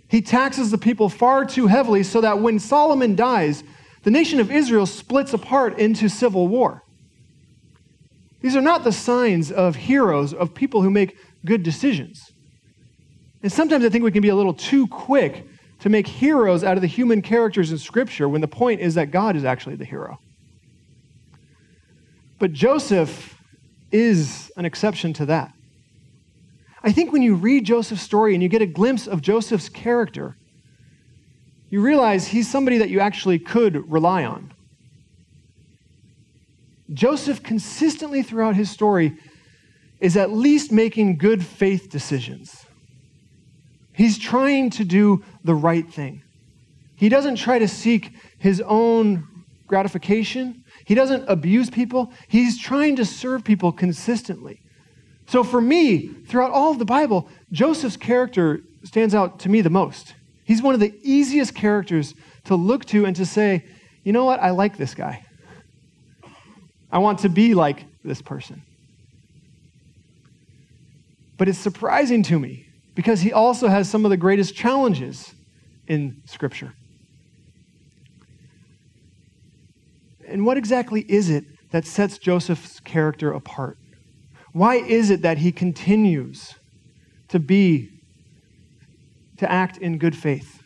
He 0.09 0.21
taxes 0.21 0.71
the 0.71 0.77
people 0.77 1.07
far 1.07 1.45
too 1.45 1.67
heavily 1.67 2.03
so 2.03 2.21
that 2.21 2.41
when 2.41 2.59
Solomon 2.59 3.15
dies, 3.15 3.63
the 4.03 4.11
nation 4.11 4.39
of 4.39 4.51
Israel 4.51 4.85
splits 4.85 5.33
apart 5.33 5.79
into 5.79 6.09
civil 6.09 6.47
war. 6.47 6.83
These 8.41 8.55
are 8.55 8.61
not 8.61 8.83
the 8.83 8.91
signs 8.91 9.51
of 9.51 9.75
heroes, 9.75 10.33
of 10.33 10.53
people 10.53 10.81
who 10.81 10.89
make 10.89 11.17
good 11.45 11.63
decisions. 11.63 12.31
And 13.43 13.51
sometimes 13.51 13.85
I 13.85 13.89
think 13.89 14.03
we 14.03 14.11
can 14.11 14.21
be 14.21 14.29
a 14.29 14.35
little 14.35 14.53
too 14.53 14.87
quick 14.87 15.45
to 15.79 15.89
make 15.89 16.07
heroes 16.07 16.63
out 16.63 16.75
of 16.75 16.81
the 16.81 16.87
human 16.87 17.21
characters 17.21 17.71
in 17.71 17.77
Scripture 17.77 18.27
when 18.27 18.41
the 18.41 18.47
point 18.47 18.81
is 18.81 18.95
that 18.95 19.11
God 19.11 19.35
is 19.35 19.45
actually 19.45 19.75
the 19.75 19.85
hero. 19.85 20.19
But 22.39 22.53
Joseph 22.53 23.35
is 23.91 24.51
an 24.55 24.65
exception 24.65 25.13
to 25.13 25.25
that. 25.27 25.53
I 26.81 26.91
think 26.93 27.11
when 27.11 27.21
you 27.21 27.35
read 27.35 27.65
Joseph's 27.65 28.01
story 28.01 28.33
and 28.33 28.41
you 28.41 28.47
get 28.47 28.61
a 28.61 28.65
glimpse 28.65 29.07
of 29.07 29.21
Joseph's 29.21 29.67
character, 29.67 30.37
you 31.69 31.81
realize 31.81 32.27
he's 32.27 32.49
somebody 32.49 32.77
that 32.77 32.89
you 32.89 33.01
actually 33.01 33.37
could 33.37 33.91
rely 33.91 34.23
on. 34.23 34.53
Joseph, 36.93 37.43
consistently 37.43 38.23
throughout 38.23 38.55
his 38.55 38.71
story, 38.71 39.17
is 39.99 40.15
at 40.15 40.31
least 40.31 40.71
making 40.71 41.17
good 41.17 41.45
faith 41.45 41.89
decisions. 41.89 42.65
He's 43.91 44.17
trying 44.17 44.69
to 44.71 44.85
do 44.85 45.23
the 45.43 45.53
right 45.53 45.87
thing. 45.91 46.23
He 46.95 47.09
doesn't 47.09 47.35
try 47.35 47.59
to 47.59 47.67
seek 47.67 48.13
his 48.37 48.61
own 48.61 49.27
gratification. 49.67 50.63
He 50.89 50.95
doesn't 50.95 51.25
abuse 51.27 51.69
people. 51.69 52.11
He's 52.27 52.57
trying 52.59 52.95
to 52.95 53.05
serve 53.05 53.43
people 53.43 53.71
consistently. 53.71 54.59
So 55.27 55.43
for 55.43 55.61
me, 55.61 56.07
throughout 56.07 56.49
all 56.49 56.71
of 56.71 56.79
the 56.79 56.85
Bible, 56.85 57.29
Joseph's 57.51 57.95
character 57.95 58.61
stands 58.83 59.13
out 59.13 59.37
to 59.41 59.49
me 59.49 59.61
the 59.61 59.69
most. 59.69 60.15
He's 60.45 60.63
one 60.63 60.73
of 60.73 60.79
the 60.79 60.91
easiest 61.03 61.53
characters 61.53 62.15
to 62.45 62.55
look 62.55 62.85
to 62.85 63.05
and 63.05 63.15
to 63.17 63.25
say, 63.27 63.65
you 64.03 64.13
know 64.13 64.25
what, 64.25 64.39
I 64.39 64.49
like 64.49 64.77
this 64.77 64.95
guy. 64.95 65.23
I 66.91 66.97
want 66.97 67.19
to 67.19 67.29
be 67.29 67.53
like 67.53 67.85
this 68.03 68.23
person. 68.23 68.63
But 71.37 71.47
it's 71.47 71.59
surprising 71.59 72.23
to 72.23 72.39
me 72.39 72.65
because 72.95 73.21
he 73.21 73.31
also 73.31 73.67
has 73.67 73.87
some 73.87 74.05
of 74.05 74.09
the 74.09 74.17
greatest 74.17 74.55
challenges 74.55 75.35
in 75.85 76.23
Scripture. 76.25 76.73
And 80.29 80.45
what 80.45 80.57
exactly 80.57 81.01
is 81.07 81.29
it 81.29 81.45
that 81.71 81.85
sets 81.85 82.17
Joseph's 82.17 82.79
character 82.79 83.31
apart? 83.31 83.77
Why 84.53 84.75
is 84.75 85.09
it 85.09 85.21
that 85.21 85.37
he 85.39 85.51
continues 85.51 86.55
to 87.29 87.39
be, 87.39 87.89
to 89.37 89.51
act 89.51 89.77
in 89.77 89.97
good 89.97 90.15
faith, 90.15 90.63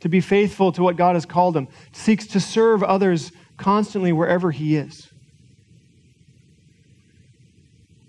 to 0.00 0.08
be 0.08 0.20
faithful 0.20 0.72
to 0.72 0.82
what 0.82 0.96
God 0.96 1.14
has 1.16 1.24
called 1.24 1.56
him, 1.56 1.68
seeks 1.92 2.26
to 2.28 2.40
serve 2.40 2.82
others 2.82 3.32
constantly 3.56 4.12
wherever 4.12 4.50
he 4.50 4.76
is? 4.76 5.08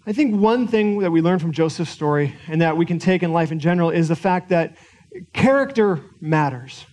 I 0.08 0.14
think 0.14 0.40
one 0.40 0.68
thing 0.68 1.00
that 1.00 1.12
we 1.12 1.22
learn 1.22 1.40
from 1.40 1.52
Joseph's 1.52 1.90
story 1.90 2.36
and 2.48 2.62
that 2.62 2.78
we 2.78 2.86
can 2.86 3.00
take 3.00 3.24
in 3.24 3.34
life 3.34 3.52
in 3.52 3.60
general 3.60 3.90
is 3.90 4.08
the 4.08 4.16
fact 4.16 4.50
that 4.50 4.78
character 5.34 6.02
matters. 6.22 6.86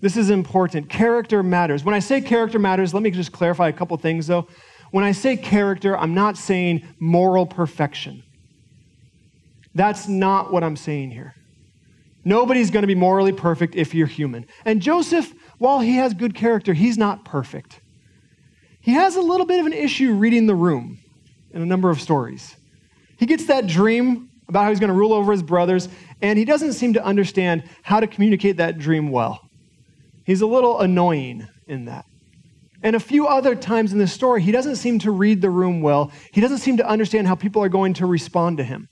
This 0.00 0.16
is 0.16 0.30
important. 0.30 0.88
Character 0.88 1.42
matters. 1.42 1.84
When 1.84 1.94
I 1.94 1.98
say 1.98 2.20
character 2.20 2.58
matters, 2.58 2.94
let 2.94 3.02
me 3.02 3.10
just 3.10 3.32
clarify 3.32 3.68
a 3.68 3.72
couple 3.72 3.96
things 3.98 4.26
though. 4.26 4.48
When 4.90 5.04
I 5.04 5.12
say 5.12 5.36
character, 5.36 5.96
I'm 5.96 6.14
not 6.14 6.36
saying 6.36 6.86
moral 6.98 7.46
perfection. 7.46 8.22
That's 9.74 10.08
not 10.08 10.52
what 10.52 10.64
I'm 10.64 10.76
saying 10.76 11.10
here. 11.12 11.34
Nobody's 12.24 12.70
going 12.70 12.82
to 12.82 12.88
be 12.88 12.94
morally 12.94 13.32
perfect 13.32 13.76
if 13.76 13.94
you're 13.94 14.06
human. 14.06 14.46
And 14.64 14.82
Joseph, 14.82 15.32
while 15.58 15.80
he 15.80 15.96
has 15.96 16.12
good 16.12 16.34
character, 16.34 16.74
he's 16.74 16.98
not 16.98 17.24
perfect. 17.24 17.80
He 18.80 18.92
has 18.92 19.16
a 19.16 19.20
little 19.20 19.46
bit 19.46 19.60
of 19.60 19.66
an 19.66 19.72
issue 19.72 20.14
reading 20.14 20.46
the 20.46 20.54
room 20.54 20.98
in 21.52 21.62
a 21.62 21.66
number 21.66 21.90
of 21.90 22.00
stories. 22.00 22.56
He 23.18 23.26
gets 23.26 23.46
that 23.46 23.66
dream 23.66 24.30
about 24.48 24.64
how 24.64 24.70
he's 24.70 24.80
going 24.80 24.88
to 24.88 24.94
rule 24.94 25.12
over 25.12 25.30
his 25.32 25.42
brothers, 25.42 25.88
and 26.20 26.38
he 26.38 26.44
doesn't 26.44 26.72
seem 26.72 26.94
to 26.94 27.04
understand 27.04 27.62
how 27.82 28.00
to 28.00 28.06
communicate 28.06 28.56
that 28.56 28.78
dream 28.78 29.10
well. 29.10 29.49
He's 30.30 30.42
a 30.42 30.46
little 30.46 30.78
annoying 30.78 31.48
in 31.66 31.86
that. 31.86 32.04
And 32.84 32.94
a 32.94 33.00
few 33.00 33.26
other 33.26 33.56
times 33.56 33.92
in 33.92 33.98
the 33.98 34.06
story, 34.06 34.40
he 34.40 34.52
doesn't 34.52 34.76
seem 34.76 35.00
to 35.00 35.10
read 35.10 35.42
the 35.42 35.50
room 35.50 35.80
well. 35.80 36.12
He 36.32 36.40
doesn't 36.40 36.58
seem 36.58 36.76
to 36.76 36.88
understand 36.88 37.26
how 37.26 37.34
people 37.34 37.64
are 37.64 37.68
going 37.68 37.94
to 37.94 38.06
respond 38.06 38.58
to 38.58 38.62
him. 38.62 38.86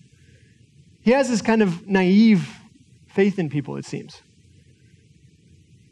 He 1.01 1.13
has 1.13 1.29
this 1.29 1.41
kind 1.41 1.63
of 1.63 1.87
naive 1.87 2.53
faith 3.07 3.39
in 3.39 3.51
people, 3.51 3.77
it 3.77 3.85
seems. 3.85 4.21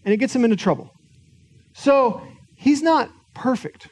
And 0.05 0.13
it 0.13 0.17
gets 0.17 0.35
him 0.35 0.43
into 0.43 0.57
trouble. 0.57 0.91
So 1.75 2.27
he's 2.57 2.83
not 2.83 3.09
perfect. 3.33 3.87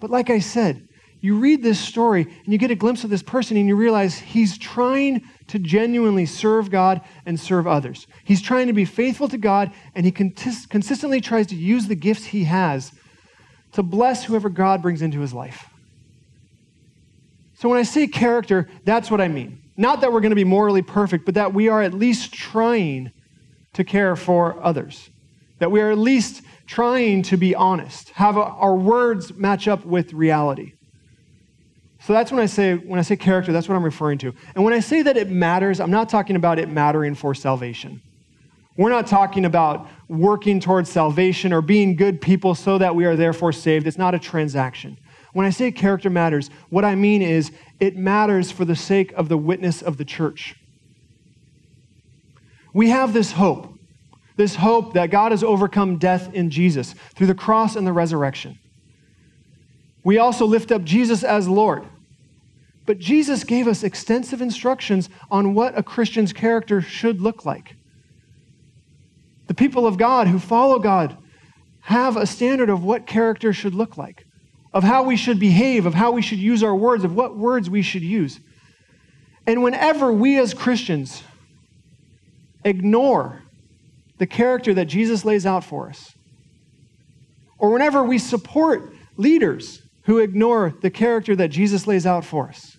But 0.00 0.10
like 0.10 0.28
I 0.28 0.38
said, 0.38 0.86
you 1.22 1.38
read 1.38 1.62
this 1.62 1.80
story 1.80 2.24
and 2.24 2.52
you 2.52 2.58
get 2.58 2.70
a 2.70 2.74
glimpse 2.74 3.04
of 3.04 3.08
this 3.08 3.22
person 3.22 3.56
and 3.56 3.66
you 3.66 3.74
realize 3.74 4.18
he's 4.18 4.58
trying 4.58 5.22
to 5.48 5.58
genuinely 5.58 6.26
serve 6.26 6.70
God 6.70 7.00
and 7.26 7.38
serve 7.38 7.66
others. 7.66 8.06
He's 8.24 8.40
trying 8.40 8.66
to 8.68 8.72
be 8.72 8.84
faithful 8.84 9.28
to 9.28 9.38
God 9.38 9.72
and 9.94 10.06
he 10.06 10.12
consistently 10.12 11.20
tries 11.20 11.46
to 11.48 11.56
use 11.56 11.86
the 11.86 11.94
gifts 11.94 12.24
he 12.26 12.44
has 12.44 12.92
to 13.72 13.82
bless 13.82 14.24
whoever 14.24 14.48
God 14.48 14.82
brings 14.82 15.02
into 15.02 15.20
his 15.20 15.34
life. 15.34 15.68
So 17.54 17.68
when 17.68 17.78
I 17.78 17.82
say 17.82 18.06
character, 18.06 18.68
that's 18.84 19.10
what 19.10 19.20
I 19.20 19.28
mean. 19.28 19.60
Not 19.76 20.00
that 20.00 20.12
we're 20.12 20.20
going 20.20 20.30
to 20.30 20.36
be 20.36 20.44
morally 20.44 20.82
perfect, 20.82 21.24
but 21.24 21.34
that 21.34 21.52
we 21.52 21.68
are 21.68 21.82
at 21.82 21.94
least 21.94 22.32
trying 22.32 23.10
to 23.72 23.84
care 23.84 24.16
for 24.16 24.62
others. 24.62 25.10
That 25.58 25.70
we 25.70 25.80
are 25.80 25.90
at 25.90 25.98
least 25.98 26.42
trying 26.66 27.22
to 27.24 27.36
be 27.36 27.54
honest, 27.54 28.10
have 28.10 28.38
our 28.38 28.74
words 28.74 29.34
match 29.34 29.68
up 29.68 29.84
with 29.84 30.12
reality. 30.12 30.72
So 32.06 32.12
that's 32.12 32.30
when 32.30 32.42
I 32.42 32.46
say 32.46 32.74
when 32.74 32.98
I 32.98 33.02
say 33.02 33.16
character, 33.16 33.50
that's 33.50 33.66
what 33.66 33.76
I'm 33.76 33.84
referring 33.84 34.18
to. 34.18 34.34
And 34.54 34.62
when 34.62 34.74
I 34.74 34.80
say 34.80 35.00
that 35.00 35.16
it 35.16 35.30
matters, 35.30 35.80
I'm 35.80 35.90
not 35.90 36.10
talking 36.10 36.36
about 36.36 36.58
it 36.58 36.68
mattering 36.68 37.14
for 37.14 37.34
salvation. 37.34 38.02
We're 38.76 38.90
not 38.90 39.06
talking 39.06 39.46
about 39.46 39.88
working 40.06 40.60
towards 40.60 40.90
salvation 40.90 41.50
or 41.50 41.62
being 41.62 41.96
good 41.96 42.20
people 42.20 42.54
so 42.54 42.76
that 42.76 42.94
we 42.94 43.06
are 43.06 43.16
therefore 43.16 43.52
saved. 43.52 43.86
It's 43.86 43.96
not 43.96 44.14
a 44.14 44.18
transaction. 44.18 44.98
When 45.32 45.46
I 45.46 45.50
say 45.50 45.72
character 45.72 46.10
matters, 46.10 46.50
what 46.68 46.84
I 46.84 46.94
mean 46.94 47.22
is 47.22 47.52
it 47.80 47.96
matters 47.96 48.50
for 48.50 48.66
the 48.66 48.76
sake 48.76 49.12
of 49.12 49.30
the 49.30 49.38
witness 49.38 49.80
of 49.80 49.96
the 49.96 50.04
church. 50.04 50.56
We 52.74 52.90
have 52.90 53.14
this 53.14 53.32
hope, 53.32 53.78
this 54.36 54.56
hope 54.56 54.92
that 54.92 55.10
God 55.10 55.32
has 55.32 55.42
overcome 55.42 55.96
death 55.96 56.34
in 56.34 56.50
Jesus 56.50 56.94
through 57.14 57.28
the 57.28 57.34
cross 57.34 57.76
and 57.76 57.86
the 57.86 57.92
resurrection. 57.92 58.58
We 60.02 60.18
also 60.18 60.44
lift 60.44 60.70
up 60.70 60.84
Jesus 60.84 61.24
as 61.24 61.48
Lord. 61.48 61.86
But 62.86 62.98
Jesus 62.98 63.44
gave 63.44 63.66
us 63.66 63.82
extensive 63.82 64.42
instructions 64.42 65.08
on 65.30 65.54
what 65.54 65.78
a 65.78 65.82
Christian's 65.82 66.32
character 66.32 66.82
should 66.82 67.20
look 67.20 67.44
like. 67.44 67.76
The 69.46 69.54
people 69.54 69.86
of 69.86 69.96
God 69.96 70.28
who 70.28 70.38
follow 70.38 70.78
God 70.78 71.16
have 71.80 72.16
a 72.16 72.26
standard 72.26 72.70
of 72.70 72.82
what 72.82 73.06
character 73.06 73.52
should 73.52 73.74
look 73.74 73.96
like, 73.96 74.26
of 74.72 74.82
how 74.82 75.02
we 75.02 75.16
should 75.16 75.38
behave, 75.38 75.86
of 75.86 75.94
how 75.94 76.12
we 76.12 76.22
should 76.22 76.38
use 76.38 76.62
our 76.62 76.74
words, 76.74 77.04
of 77.04 77.14
what 77.14 77.36
words 77.36 77.68
we 77.68 77.82
should 77.82 78.02
use. 78.02 78.40
And 79.46 79.62
whenever 79.62 80.12
we 80.12 80.38
as 80.38 80.54
Christians 80.54 81.22
ignore 82.64 83.42
the 84.16 84.26
character 84.26 84.72
that 84.74 84.86
Jesus 84.86 85.24
lays 85.24 85.44
out 85.44 85.64
for 85.64 85.88
us, 85.88 86.14
or 87.58 87.70
whenever 87.70 88.02
we 88.02 88.18
support 88.18 88.94
leaders 89.16 89.82
who 90.04 90.18
ignore 90.18 90.74
the 90.80 90.90
character 90.90 91.34
that 91.36 91.48
Jesus 91.48 91.86
lays 91.86 92.06
out 92.06 92.24
for 92.24 92.48
us. 92.48 92.76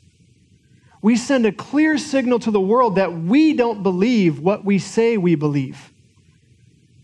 We 1.01 1.15
send 1.15 1.45
a 1.45 1.51
clear 1.51 1.97
signal 1.97 2.39
to 2.39 2.51
the 2.51 2.59
world 2.59 2.95
that 2.95 3.13
we 3.13 3.53
don't 3.53 3.83
believe 3.83 4.39
what 4.39 4.65
we 4.65 4.79
say 4.79 5.17
we 5.17 5.35
believe. 5.35 5.91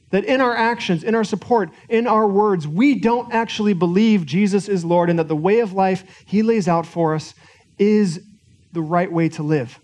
That 0.10 0.25
in 0.25 0.42
our 0.42 0.56
actions, 0.56 1.04
in 1.04 1.16
our 1.16 1.24
support, 1.24 1.70
in 1.88 2.08
our 2.08 2.28
words, 2.28 2.68
we 2.68 3.00
don't 3.00 3.32
actually 3.32 3.74
believe 3.74 4.25
Jesus 4.25 4.68
is 4.68 4.84
Lord 4.84 5.10
and 5.10 5.20
that 5.20 5.28
the 5.28 5.36
way 5.36 5.60
of 5.60 5.74
life 5.74 6.04
He 6.25 6.42
lays 6.42 6.68
out 6.68 6.86
for 6.86 7.16
us 7.16 7.34
is 7.78 8.22
the 8.74 8.82
right 8.82 9.12
way 9.12 9.30
to 9.30 9.44
live. 9.44 9.80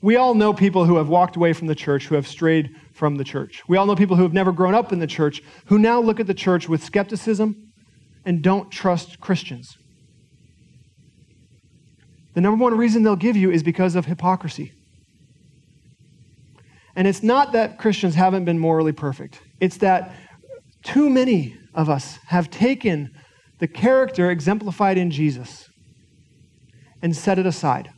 We 0.00 0.16
all 0.16 0.34
know 0.34 0.52
people 0.52 0.84
who 0.84 0.96
have 0.96 1.08
walked 1.08 1.36
away 1.36 1.52
from 1.52 1.66
the 1.66 1.74
church, 1.74 2.06
who 2.06 2.14
have 2.14 2.28
strayed 2.28 2.76
from 2.92 3.16
the 3.16 3.24
church. 3.24 3.62
We 3.66 3.76
all 3.76 3.86
know 3.86 3.96
people 3.96 4.16
who 4.16 4.22
have 4.22 4.32
never 4.32 4.52
grown 4.52 4.74
up 4.74 4.92
in 4.92 4.98
the 4.98 5.06
church, 5.06 5.42
who 5.66 5.78
now 5.78 6.00
look 6.00 6.20
at 6.20 6.26
the 6.26 6.34
church 6.34 6.68
with 6.68 6.84
skepticism 6.84 7.65
and 8.26 8.42
don't 8.42 8.70
trust 8.70 9.20
Christians. 9.20 9.78
The 12.34 12.42
number 12.42 12.62
one 12.62 12.76
reason 12.76 13.02
they'll 13.02 13.16
give 13.16 13.36
you 13.36 13.50
is 13.50 13.62
because 13.62 13.94
of 13.94 14.04
hypocrisy. 14.04 14.72
And 16.94 17.08
it's 17.08 17.22
not 17.22 17.52
that 17.52 17.78
Christians 17.78 18.14
haven't 18.14 18.44
been 18.44 18.58
morally 18.58 18.92
perfect, 18.92 19.40
it's 19.60 19.78
that 19.78 20.14
too 20.82 21.08
many 21.08 21.56
of 21.74 21.88
us 21.88 22.18
have 22.26 22.50
taken 22.50 23.10
the 23.58 23.68
character 23.68 24.30
exemplified 24.30 24.98
in 24.98 25.10
Jesus 25.10 25.68
and 27.02 27.16
set 27.16 27.38
it 27.38 27.46
aside 27.46 27.90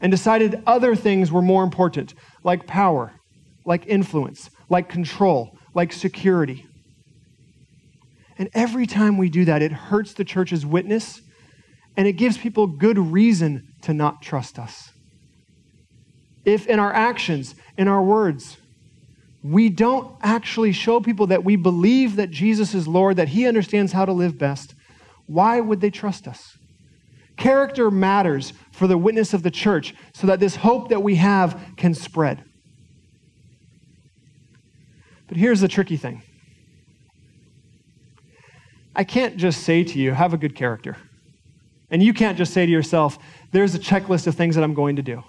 and 0.00 0.10
decided 0.10 0.62
other 0.66 0.94
things 0.94 1.32
were 1.32 1.42
more 1.42 1.64
important, 1.64 2.14
like 2.44 2.66
power, 2.66 3.12
like 3.64 3.86
influence, 3.86 4.50
like 4.68 4.88
control, 4.88 5.56
like 5.74 5.92
security. 5.92 6.67
And 8.38 8.48
every 8.54 8.86
time 8.86 9.16
we 9.16 9.28
do 9.28 9.44
that, 9.46 9.62
it 9.62 9.72
hurts 9.72 10.14
the 10.14 10.24
church's 10.24 10.64
witness 10.64 11.20
and 11.96 12.06
it 12.06 12.12
gives 12.12 12.38
people 12.38 12.68
good 12.68 12.96
reason 12.96 13.74
to 13.82 13.92
not 13.92 14.22
trust 14.22 14.58
us. 14.58 14.92
If 16.44 16.68
in 16.68 16.78
our 16.78 16.92
actions, 16.92 17.56
in 17.76 17.88
our 17.88 18.00
words, 18.00 18.56
we 19.42 19.68
don't 19.68 20.16
actually 20.22 20.72
show 20.72 21.00
people 21.00 21.26
that 21.26 21.44
we 21.44 21.56
believe 21.56 22.16
that 22.16 22.30
Jesus 22.30 22.74
is 22.74 22.86
Lord, 22.86 23.16
that 23.16 23.28
He 23.28 23.46
understands 23.46 23.92
how 23.92 24.04
to 24.04 24.12
live 24.12 24.38
best, 24.38 24.74
why 25.26 25.60
would 25.60 25.80
they 25.80 25.90
trust 25.90 26.28
us? 26.28 26.56
Character 27.36 27.90
matters 27.90 28.52
for 28.72 28.86
the 28.86 28.98
witness 28.98 29.34
of 29.34 29.42
the 29.42 29.50
church 29.50 29.94
so 30.12 30.26
that 30.28 30.40
this 30.40 30.56
hope 30.56 30.88
that 30.88 31.02
we 31.02 31.16
have 31.16 31.60
can 31.76 31.94
spread. 31.94 32.44
But 35.26 35.36
here's 35.36 35.60
the 35.60 35.68
tricky 35.68 35.96
thing 35.96 36.22
I 38.98 39.04
can't 39.04 39.36
just 39.36 39.62
say 39.62 39.84
to 39.84 39.98
you, 39.98 40.10
have 40.10 40.34
a 40.34 40.36
good 40.36 40.56
character. 40.56 40.96
And 41.88 42.02
you 42.02 42.12
can't 42.12 42.36
just 42.36 42.52
say 42.52 42.66
to 42.66 42.72
yourself, 42.72 43.16
there's 43.52 43.76
a 43.76 43.78
checklist 43.78 44.26
of 44.26 44.34
things 44.34 44.56
that 44.56 44.64
I'm 44.64 44.74
going 44.74 44.96
to 44.96 45.02
do. 45.02 45.22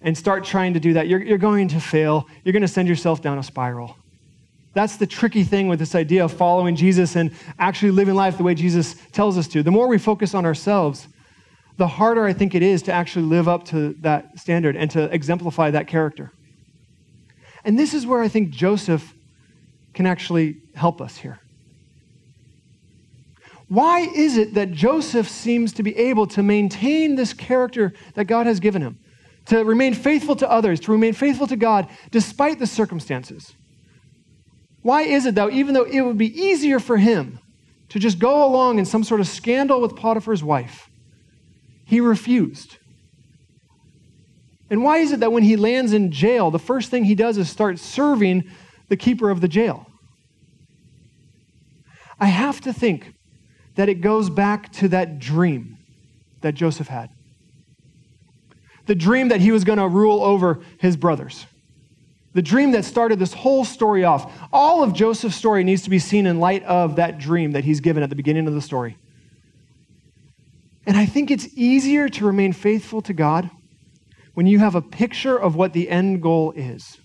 And 0.00 0.16
start 0.16 0.42
trying 0.42 0.72
to 0.72 0.80
do 0.80 0.94
that. 0.94 1.08
You're, 1.08 1.22
you're 1.22 1.36
going 1.36 1.68
to 1.68 1.78
fail. 1.78 2.26
You're 2.42 2.54
going 2.54 2.62
to 2.62 2.68
send 2.68 2.88
yourself 2.88 3.20
down 3.20 3.38
a 3.38 3.42
spiral. 3.42 3.96
That's 4.72 4.96
the 4.96 5.06
tricky 5.06 5.44
thing 5.44 5.68
with 5.68 5.78
this 5.78 5.94
idea 5.94 6.24
of 6.24 6.32
following 6.32 6.74
Jesus 6.74 7.16
and 7.16 7.32
actually 7.58 7.90
living 7.90 8.14
life 8.14 8.38
the 8.38 8.44
way 8.44 8.54
Jesus 8.54 8.96
tells 9.12 9.36
us 9.36 9.46
to. 9.48 9.62
The 9.62 9.70
more 9.70 9.86
we 9.86 9.98
focus 9.98 10.34
on 10.34 10.46
ourselves, 10.46 11.08
the 11.76 11.86
harder 11.86 12.24
I 12.24 12.32
think 12.32 12.54
it 12.54 12.62
is 12.62 12.80
to 12.84 12.92
actually 12.92 13.26
live 13.26 13.46
up 13.46 13.66
to 13.66 13.92
that 14.00 14.38
standard 14.38 14.74
and 14.74 14.90
to 14.92 15.04
exemplify 15.14 15.70
that 15.72 15.86
character. 15.86 16.32
And 17.62 17.78
this 17.78 17.92
is 17.92 18.06
where 18.06 18.22
I 18.22 18.28
think 18.28 18.48
Joseph 18.48 19.12
can 19.92 20.06
actually 20.06 20.56
help 20.74 21.02
us 21.02 21.18
here. 21.18 21.38
Why 23.72 24.00
is 24.00 24.36
it 24.36 24.52
that 24.52 24.72
Joseph 24.72 25.30
seems 25.30 25.72
to 25.72 25.82
be 25.82 25.96
able 25.96 26.26
to 26.26 26.42
maintain 26.42 27.14
this 27.14 27.32
character 27.32 27.94
that 28.12 28.26
God 28.26 28.46
has 28.46 28.60
given 28.60 28.82
him? 28.82 28.98
To 29.46 29.64
remain 29.64 29.94
faithful 29.94 30.36
to 30.36 30.50
others, 30.50 30.78
to 30.80 30.92
remain 30.92 31.14
faithful 31.14 31.46
to 31.46 31.56
God 31.56 31.88
despite 32.10 32.58
the 32.58 32.66
circumstances? 32.66 33.54
Why 34.82 35.04
is 35.04 35.24
it, 35.24 35.34
though, 35.34 35.48
even 35.48 35.72
though 35.72 35.84
it 35.84 36.02
would 36.02 36.18
be 36.18 36.38
easier 36.38 36.80
for 36.80 36.98
him 36.98 37.38
to 37.88 37.98
just 37.98 38.18
go 38.18 38.44
along 38.44 38.78
in 38.78 38.84
some 38.84 39.04
sort 39.04 39.22
of 39.22 39.26
scandal 39.26 39.80
with 39.80 39.96
Potiphar's 39.96 40.44
wife, 40.44 40.90
he 41.86 41.98
refused? 41.98 42.76
And 44.68 44.84
why 44.84 44.98
is 44.98 45.12
it 45.12 45.20
that 45.20 45.32
when 45.32 45.44
he 45.44 45.56
lands 45.56 45.94
in 45.94 46.12
jail, 46.12 46.50
the 46.50 46.58
first 46.58 46.90
thing 46.90 47.04
he 47.04 47.14
does 47.14 47.38
is 47.38 47.48
start 47.48 47.78
serving 47.78 48.44
the 48.90 48.98
keeper 48.98 49.30
of 49.30 49.40
the 49.40 49.48
jail? 49.48 49.86
I 52.20 52.26
have 52.26 52.60
to 52.60 52.74
think 52.74 53.14
that 53.74 53.88
it 53.88 54.00
goes 54.00 54.30
back 54.30 54.72
to 54.72 54.88
that 54.88 55.18
dream 55.18 55.78
that 56.42 56.54
Joseph 56.54 56.88
had. 56.88 57.10
The 58.86 58.94
dream 58.94 59.28
that 59.28 59.40
he 59.40 59.52
was 59.52 59.64
going 59.64 59.78
to 59.78 59.88
rule 59.88 60.22
over 60.22 60.60
his 60.78 60.96
brothers. 60.96 61.46
The 62.34 62.42
dream 62.42 62.72
that 62.72 62.84
started 62.84 63.18
this 63.18 63.32
whole 63.32 63.64
story 63.64 64.04
off. 64.04 64.32
All 64.52 64.82
of 64.82 64.92
Joseph's 64.92 65.36
story 65.36 65.64
needs 65.64 65.82
to 65.82 65.90
be 65.90 65.98
seen 65.98 66.26
in 66.26 66.40
light 66.40 66.64
of 66.64 66.96
that 66.96 67.18
dream 67.18 67.52
that 67.52 67.64
he's 67.64 67.80
given 67.80 68.02
at 68.02 68.08
the 68.08 68.16
beginning 68.16 68.46
of 68.46 68.54
the 68.54 68.60
story. 68.60 68.96
And 70.86 70.96
I 70.96 71.06
think 71.06 71.30
it's 71.30 71.46
easier 71.54 72.08
to 72.08 72.26
remain 72.26 72.52
faithful 72.52 73.02
to 73.02 73.12
God 73.12 73.50
when 74.34 74.46
you 74.46 74.58
have 74.58 74.74
a 74.74 74.82
picture 74.82 75.38
of 75.38 75.54
what 75.54 75.72
the 75.72 75.88
end 75.88 76.22
goal 76.22 76.52
is. 76.52 76.98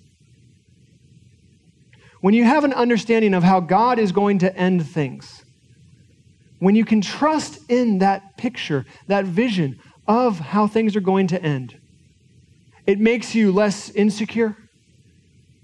When 2.22 2.34
you 2.34 2.46
have 2.46 2.64
an 2.64 2.74
understanding 2.74 3.34
of 3.34 3.44
how 3.44 3.60
God 3.60 4.00
is 4.00 4.12
going 4.12 4.40
to 4.40 4.56
end 4.56 4.88
things. 4.88 5.44
When 6.60 6.76
you 6.76 6.86
can 6.86 7.02
trust 7.02 7.60
in 7.70 8.00
that 8.00 8.38
picture, 8.38 8.86
that 9.08 9.26
vision 9.26 9.80
of 10.08 10.40
how 10.40 10.68
things 10.68 10.96
are 10.96 11.02
going 11.02 11.28
to 11.28 11.42
end, 11.42 11.80
it 12.86 13.00
makes 13.00 13.36
you 13.36 13.52
less 13.52 13.90
insecure 13.92 14.56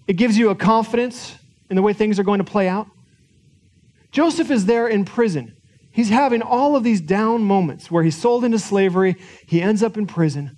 it 0.08 0.14
gives 0.14 0.38
you 0.38 0.50
a 0.50 0.56
confidence 0.56 1.36
in 1.70 1.76
the 1.76 1.82
way 1.82 1.94
things 1.94 2.20
are 2.20 2.24
going 2.24 2.40
to 2.40 2.44
play 2.44 2.68
out. 2.68 2.88
Joseph 4.12 4.52
is 4.52 4.66
there 4.66 4.88
in 4.88 5.06
prison. 5.06 5.56
He's 5.92 6.10
having 6.10 6.42
all 6.42 6.76
of 6.76 6.84
these 6.84 7.02
down 7.02 7.44
moments 7.44 7.90
where 7.90 8.04
he's 8.04 8.18
sold 8.18 8.44
into 8.44 8.60
slavery, 8.60 9.16
he 9.48 9.62
ends 9.62 9.82
up 9.82 9.98
in 9.98 10.08
prison. 10.08 10.58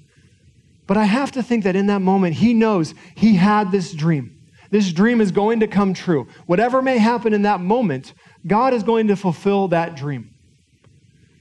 But 0.88 0.98
I 0.98 1.06
have 1.06 1.32
to 1.34 1.44
think 1.44 1.64
that 1.64 1.76
in 1.76 1.88
that 1.88 2.02
moment, 2.02 2.36
he 2.36 2.54
knows 2.54 2.94
he 3.16 3.36
had 3.36 3.72
this 3.72 3.94
dream. 3.94 4.35
This 4.72 4.92
dream 4.92 5.22
is 5.22 5.32
going 5.32 5.60
to 5.60 5.68
come 5.68 5.94
true. 5.94 6.28
Whatever 6.46 6.82
may 6.82 6.98
happen 6.98 7.34
in 7.34 7.44
that 7.44 7.62
moment, 7.62 8.14
God 8.46 8.74
is 8.74 8.84
going 8.84 9.08
to 9.08 9.16
fulfill 9.16 9.68
that 9.70 9.96
dream. 9.96 10.32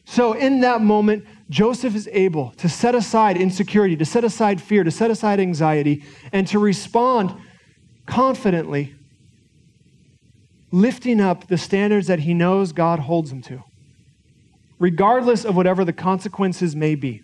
So, 0.07 0.35
in 0.35 0.61
that 0.61 0.83
moment, 0.83 1.25
Joseph 1.49 1.95
is 1.95 2.09
able 2.13 2.51
to 2.59 2.69
set 2.69 2.95
aside 2.95 3.37
insecurity, 3.37 3.97
to 3.97 4.05
set 4.05 4.23
aside 4.23 4.61
fear, 4.61 4.85
to 4.85 4.91
set 4.91 5.11
aside 5.11 5.41
anxiety, 5.41 6.05
and 6.33 6.47
to 6.49 6.59
respond 6.59 7.35
confidently 8.07 8.95
lifting 10.71 11.21
up 11.21 11.47
the 11.47 11.57
standards 11.57 12.09
that 12.09 12.21
he 12.21 12.35
knows 12.35 12.73
God 12.73 12.99
holds 12.99 13.31
him 13.31 13.41
to, 13.43 13.63
regardless 14.79 15.45
of 15.45 15.55
whatever 15.55 15.85
the 15.85 15.93
consequences 15.93 16.75
may 16.75 16.97
be. 16.97 17.23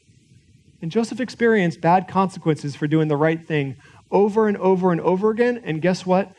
And 0.81 0.91
Joseph 0.91 1.21
experienced 1.21 1.81
bad 1.81 2.09
consequences 2.09 2.77
for 2.77 2.87
doing 2.87 3.09
the 3.09 3.17
right 3.17 3.45
thing 3.45 3.77
over 4.11 4.49
and 4.49 4.57
over 4.57 4.93
and 4.93 5.01
over 5.01 5.31
again. 5.31 5.61
And 5.65 5.81
guess 5.81 6.05
what? 6.05 6.33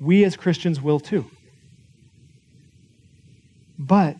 We 0.00 0.24
as 0.24 0.36
Christians 0.36 0.80
will 0.80 1.00
too. 1.00 1.26
But 3.78 4.16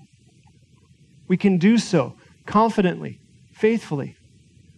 we 1.27 1.37
can 1.37 1.59
do 1.59 1.79
so 1.79 2.17
confidently, 2.47 3.21
faithfully. 3.53 4.17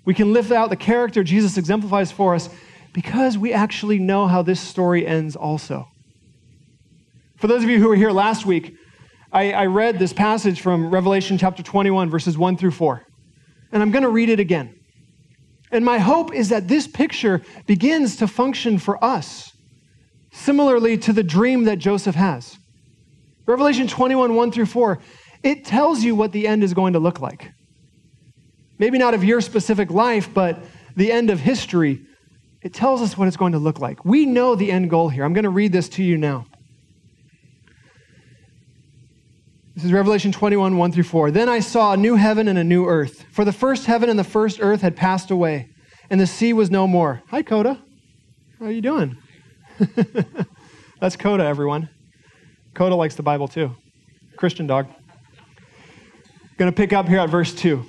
We 0.05 0.15
can 0.15 0.33
live 0.33 0.51
out 0.51 0.71
the 0.71 0.77
character 0.77 1.23
Jesus 1.23 1.57
exemplifies 1.57 2.11
for 2.11 2.35
us 2.35 2.49
because 2.93 3.39
we 3.39 3.53
actually 3.53 3.99
know 3.99 4.27
how 4.27 4.43
this 4.43 4.61
story 4.61 5.07
ends 5.07 5.37
also. 5.37 5.87
For 7.37 7.47
those 7.47 7.63
of 7.63 7.71
you 7.71 7.79
who 7.79 7.89
were 7.89 7.97
here 7.97 8.11
last 8.11 8.45
week, 8.45 8.75
I, 9.33 9.53
I 9.53 9.67
read 9.67 9.99
this 9.99 10.13
passage 10.13 10.61
from 10.61 10.91
Revelation 10.91 11.39
chapter 11.39 11.63
21, 11.63 12.11
verses 12.11 12.37
1 12.37 12.57
through 12.57 12.73
4. 12.73 13.07
And 13.71 13.83
I'm 13.83 13.93
going 13.93 14.03
to 14.03 14.09
read 14.09 14.29
it 14.29 14.41
again. 14.41 14.80
And 15.71 15.85
my 15.85 15.99
hope 15.99 16.35
is 16.35 16.49
that 16.49 16.69
this 16.69 16.87
picture 16.87 17.43
begins 17.67 18.17
to 18.17 18.27
function 18.27 18.79
for 18.79 19.03
us, 19.05 19.53
similarly 20.33 20.99
to 20.99 21.13
the 21.13 21.23
dream 21.23 21.65
that 21.65 21.79
Joseph 21.79 22.17
has. 22.17 22.59
Revelation 23.47 23.87
21, 23.87 24.35
1 24.35 24.53
through 24.53 24.67
4, 24.67 24.99
it 25.43 25.65
tells 25.65 26.03
you 26.03 26.15
what 26.15 26.33
the 26.33 26.47
end 26.47 26.65
is 26.65 26.75
going 26.75 26.93
to 26.93 26.99
look 26.99 27.21
like. 27.21 27.53
Maybe 28.79 28.99
not 28.99 29.15
of 29.15 29.25
your 29.25 29.41
specific 29.41 29.91
life, 29.91 30.33
but 30.33 30.59
the 30.97 31.13
end 31.13 31.31
of 31.31 31.39
history 31.41 32.01
it 32.63 32.75
tells 32.75 33.01
us 33.01 33.17
what 33.17 33.27
it's 33.27 33.37
going 33.37 33.53
to 33.53 33.59
look 33.59 33.81
like. 33.81 34.05
We 34.05 34.27
know 34.27 34.55
the 34.55 34.71
end 34.71 34.91
goal 34.91 35.09
here. 35.09 35.25
I'm 35.25 35.33
going 35.33 35.45
to 35.45 35.51
read 35.51 35.73
this 35.73 35.89
to 35.91 36.03
you 36.03 36.19
now. 36.19 36.47
This 39.81 39.87
is 39.87 39.93
Revelation 39.95 40.31
21, 40.31 40.77
1 40.77 40.93
through 40.93 41.05
4. 41.05 41.31
Then 41.31 41.49
I 41.49 41.61
saw 41.61 41.95
a 41.95 41.97
new 41.97 42.15
heaven 42.15 42.49
and 42.49 42.59
a 42.59 42.65
new 42.65 42.85
earth. 42.85 43.25
For 43.31 43.47
the 43.47 43.53
first 43.53 43.87
heaven 43.87 44.11
and 44.11 44.19
the 44.19 44.25
first 44.25 44.59
earth 44.61 44.83
had 44.83 44.95
passed 44.95 45.31
away, 45.31 45.71
and 46.11 46.21
the 46.21 46.27
sea 46.27 46.53
was 46.53 46.71
no 46.71 46.87
more. 46.87 47.23
Hi, 47.29 47.41
Coda. 47.41 47.83
How 48.59 48.67
are 48.67 48.71
you 48.71 48.83
doing? 48.83 49.17
That's 51.01 51.17
Coda, 51.17 51.45
everyone. 51.45 51.89
Coda 52.75 52.95
likes 52.95 53.15
the 53.15 53.23
Bible 53.23 53.49
too. 53.49 53.75
Christian 54.37 54.67
dog. 54.67 54.87
Going 56.59 56.71
to 56.71 56.77
pick 56.77 56.93
up 56.93 57.09
here 57.09 57.21
at 57.21 57.31
verse 57.31 57.55
2. 57.55 57.83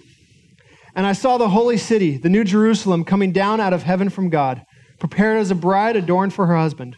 And 0.96 1.06
I 1.06 1.12
saw 1.12 1.38
the 1.38 1.50
holy 1.50 1.76
city, 1.76 2.16
the 2.16 2.30
new 2.30 2.46
Jerusalem, 2.46 3.04
coming 3.04 3.34
down 3.34 3.60
out 3.60 3.74
of 3.74 3.84
heaven 3.84 4.08
from 4.08 4.30
God, 4.30 4.64
prepared 4.98 5.40
as 5.40 5.52
a 5.52 5.56
bride 5.56 5.98
adorned 5.98 6.34
for 6.34 6.48
her 6.48 6.56
husband. 6.56 6.96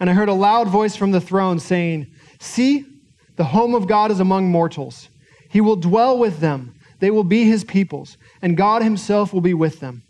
And 0.00 0.08
I 0.08 0.14
heard 0.14 0.30
a 0.30 0.34
loud 0.34 0.68
voice 0.68 0.96
from 0.96 1.10
the 1.10 1.20
throne 1.20 1.58
saying, 1.58 2.06
See, 2.40 2.86
the 3.36 3.44
home 3.44 3.74
of 3.74 3.86
God 3.86 4.10
is 4.10 4.20
among 4.20 4.48
mortals. 4.50 5.08
He 5.48 5.60
will 5.60 5.76
dwell 5.76 6.18
with 6.18 6.40
them, 6.40 6.74
they 7.00 7.10
will 7.10 7.24
be 7.24 7.44
his 7.44 7.64
peoples, 7.64 8.16
and 8.40 8.56
God 8.56 8.82
himself 8.82 9.32
will 9.32 9.40
be 9.40 9.54
with 9.54 9.80
them. 9.80 10.02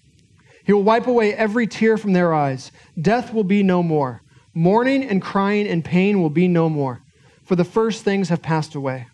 He 0.65 0.73
will 0.73 0.83
wipe 0.83 1.07
away 1.07 1.35
every 1.35 1.67
tear 1.67 1.99
from 1.99 2.13
their 2.13 2.33
eyes. 2.33 2.73
Death 3.01 3.35
will 3.35 3.45
be 3.45 3.63
no 3.63 3.83
more. 3.83 4.23
Mourning 4.55 5.05
and 5.05 5.21
crying 5.21 5.67
and 5.67 5.85
pain 5.85 6.23
will 6.23 6.31
be 6.31 6.49
no 6.49 6.69
more, 6.69 7.03
for 7.45 7.57
the 7.57 7.65
first 7.65 8.05
things 8.05 8.29
have 8.29 8.41
passed 8.41 8.75
away. 8.75 9.07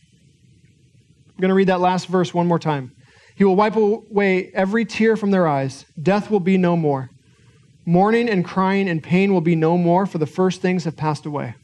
I'm 1.29 1.41
going 1.41 1.49
to 1.49 1.55
read 1.55 1.69
that 1.69 1.81
last 1.81 2.07
verse 2.07 2.35
one 2.35 2.47
more 2.47 2.59
time. 2.59 2.93
He 3.35 3.45
will 3.45 3.57
wipe 3.57 3.77
away 3.77 4.51
every 4.53 4.85
tear 4.85 5.17
from 5.17 5.31
their 5.31 5.49
eyes. 5.49 5.87
Death 6.01 6.31
will 6.31 6.41
be 6.41 6.59
no 6.59 6.77
more. 6.77 7.09
Mourning 7.87 8.29
and 8.29 8.45
crying 8.45 8.89
and 8.89 9.03
pain 9.03 9.33
will 9.33 9.41
be 9.41 9.57
no 9.57 9.79
more, 9.79 10.05
for 10.05 10.19
the 10.19 10.27
first 10.27 10.61
things 10.61 10.85
have 10.85 10.97
passed 10.97 11.25
away. 11.25 11.55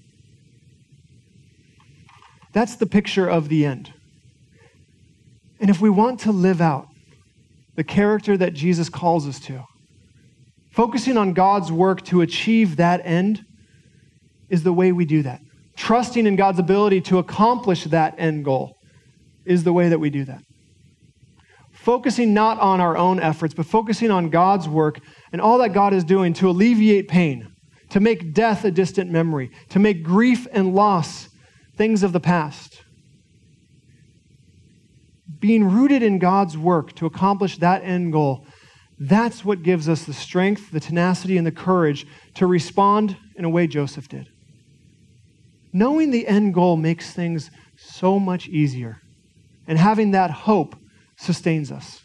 That's 2.57 2.77
the 2.77 2.87
picture 2.87 3.29
of 3.29 3.51
the 3.51 3.67
end. 3.67 3.93
And 5.61 5.69
if 5.69 5.83
we 5.83 5.91
want 5.91 6.21
to 6.21 6.33
live 6.33 6.63
out 6.63 6.87
the 7.75 7.85
character 7.85 8.35
that 8.35 8.55
Jesus 8.55 8.89
calls 8.89 9.29
us 9.29 9.39
to, 9.41 9.63
focusing 10.73 11.19
on 11.19 11.35
God's 11.35 11.71
work 11.71 12.03
to 12.07 12.23
achieve 12.23 12.77
that 12.77 13.03
end 13.05 13.43
is 14.49 14.63
the 14.63 14.73
way 14.73 14.91
we 14.91 15.05
do 15.05 15.23
that. 15.25 15.41
trusting 15.77 16.27
in 16.27 16.35
God's 16.35 16.59
ability 16.59 17.03
to 17.03 17.19
accomplish 17.19 17.85
that 17.85 18.15
end 18.17 18.47
goal 18.47 18.73
is 19.45 19.63
the 19.63 19.75
way 19.75 19.91
that 19.91 19.99
we 19.99 20.09
do 20.09 20.25
that. 20.25 20.41
Focusing 21.73 22.33
not 22.33 22.59
on 22.59 22.81
our 22.81 22.97
own 22.97 23.21
efforts, 23.21 23.53
but 23.53 23.67
focusing 23.67 24.11
on 24.11 24.31
God's 24.31 24.67
work 24.67 24.99
and 25.31 25.43
all 25.43 25.59
that 25.59 25.75
God 25.75 25.93
is 25.93 26.05
doing 26.05 26.33
to 26.33 26.49
alleviate 26.49 27.07
pain, 27.07 27.53
to 27.91 28.01
make 28.01 28.33
death 28.33 28.65
a 28.65 28.71
distant 28.71 29.11
memory, 29.11 29.51
to 29.69 29.79
make 29.79 30.03
grief 30.03 30.47
and 30.53 30.75
loss 30.75 31.29
things 31.77 32.03
of 32.03 32.13
the 32.13 32.21
past. 32.21 32.83
Being 35.39 35.65
rooted 35.65 36.03
in 36.03 36.19
God's 36.19 36.57
work 36.57 36.95
to 36.95 37.07
accomplish 37.07 37.59
that 37.59 37.85
end 37.85 38.13
goal, 38.13 38.47
that's 38.99 39.45
what 39.45 39.63
gives 39.63 39.89
us 39.89 40.05
the 40.05 40.15
strength, 40.15 40.71
the 40.71 40.81
tenacity, 40.81 41.37
and 41.37 41.47
the 41.47 41.53
courage 41.53 42.07
to 42.35 42.47
respond 42.47 43.17
in 43.37 43.45
a 43.45 43.51
way 43.51 43.67
Joseph 43.67 44.09
did. 44.09 44.29
Knowing 45.73 46.11
the 46.11 46.27
end 46.27 46.55
goal 46.55 46.77
makes 46.77 47.13
things 47.13 47.51
so 47.77 48.19
much 48.19 48.49
easier, 48.49 49.03
and 49.67 49.79
having 49.79 50.13
that 50.13 50.31
hope 50.31 50.75
sustains 51.17 51.71
us. 51.71 52.01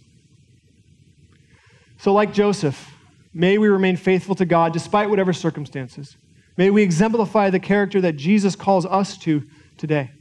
So, 1.98 2.12
like 2.12 2.34
Joseph, 2.34 2.94
may 3.34 3.58
we 3.58 3.70
remain 3.70 3.96
faithful 3.96 4.36
to 4.36 4.46
God 4.46 4.74
despite 4.74 5.10
whatever 5.10 5.32
circumstances. 5.32 6.18
May 6.58 6.70
we 6.70 6.84
exemplify 6.84 7.50
the 7.50 7.60
character 7.60 8.02
that 8.02 8.18
Jesus 8.18 8.56
calls 8.56 8.86
us 8.86 9.18
to 9.20 9.44
today. 9.82 10.12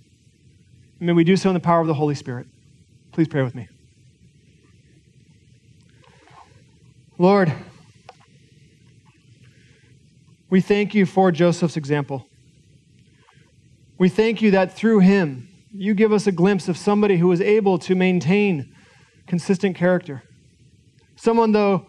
may 1.00 1.12
we 1.12 1.22
do 1.22 1.36
so 1.36 1.50
in 1.50 1.54
the 1.54 1.60
power 1.60 1.82
of 1.82 1.86
the 1.86 1.92
Holy 1.92 2.14
Spirit. 2.14 2.46
Please 3.12 3.28
pray 3.28 3.42
with 3.42 3.54
me. 3.54 3.68
Lord, 7.18 7.52
we 10.48 10.62
thank 10.62 10.94
you 10.94 11.04
for 11.04 11.30
Joseph's 11.30 11.76
example. 11.76 12.26
We 13.98 14.08
thank 14.08 14.40
you 14.40 14.50
that 14.52 14.74
through 14.74 15.00
him, 15.00 15.46
you 15.74 15.92
give 15.92 16.10
us 16.10 16.26
a 16.26 16.32
glimpse 16.32 16.66
of 16.66 16.78
somebody 16.78 17.18
who 17.18 17.28
was 17.28 17.42
able 17.42 17.78
to 17.80 17.94
maintain 17.94 18.74
consistent 19.26 19.76
character. 19.76 20.22
Someone, 21.16 21.52
though, 21.52 21.84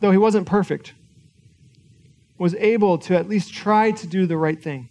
though 0.00 0.10
he 0.10 0.18
wasn't 0.18 0.46
perfect, 0.46 0.92
was 2.36 2.54
able 2.56 2.98
to 2.98 3.16
at 3.16 3.30
least 3.30 3.54
try 3.54 3.92
to 3.92 4.06
do 4.06 4.26
the 4.26 4.36
right 4.36 4.62
thing. 4.62 4.90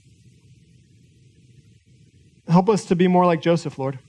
Help 2.47 2.69
us 2.69 2.85
to 2.85 2.95
be 2.95 3.07
more 3.07 3.25
like 3.25 3.41
Joseph, 3.41 3.77
Lord. 3.79 3.99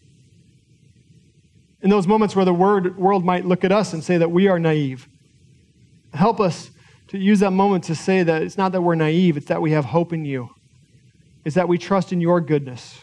In 1.83 1.91
those 1.91 2.07
moments 2.07 2.35
where 2.35 2.45
the 2.45 2.55
word, 2.55 2.97
world 2.97 3.25
might 3.25 3.45
look 3.45 3.63
at 3.65 3.71
us 3.71 3.93
and 3.93 4.03
say 4.03 4.19
that 4.19 4.31
we 4.31 4.49
are 4.49 4.59
naive, 4.59 5.07
help 6.13 6.41
us 6.41 6.71
to 7.09 7.19
use 7.19 7.41
that 7.41 7.51
moment 7.51 7.85
to 7.85 7.95
say 7.95 8.23
that 8.23 8.43
it's 8.43 8.57
not 8.57 8.73
that 8.73 8.81
we're 8.81 8.95
naive, 8.95 9.37
it's 9.37 9.47
that 9.47 9.61
we 9.61 9.73
have 9.73 9.85
hope 9.85 10.13
in 10.13 10.25
you. 10.25 10.51
It's 11.45 11.55
that 11.57 11.69
we 11.69 11.79
trust 11.79 12.13
in 12.13 12.21
your 12.21 12.41
goodness. 12.41 13.01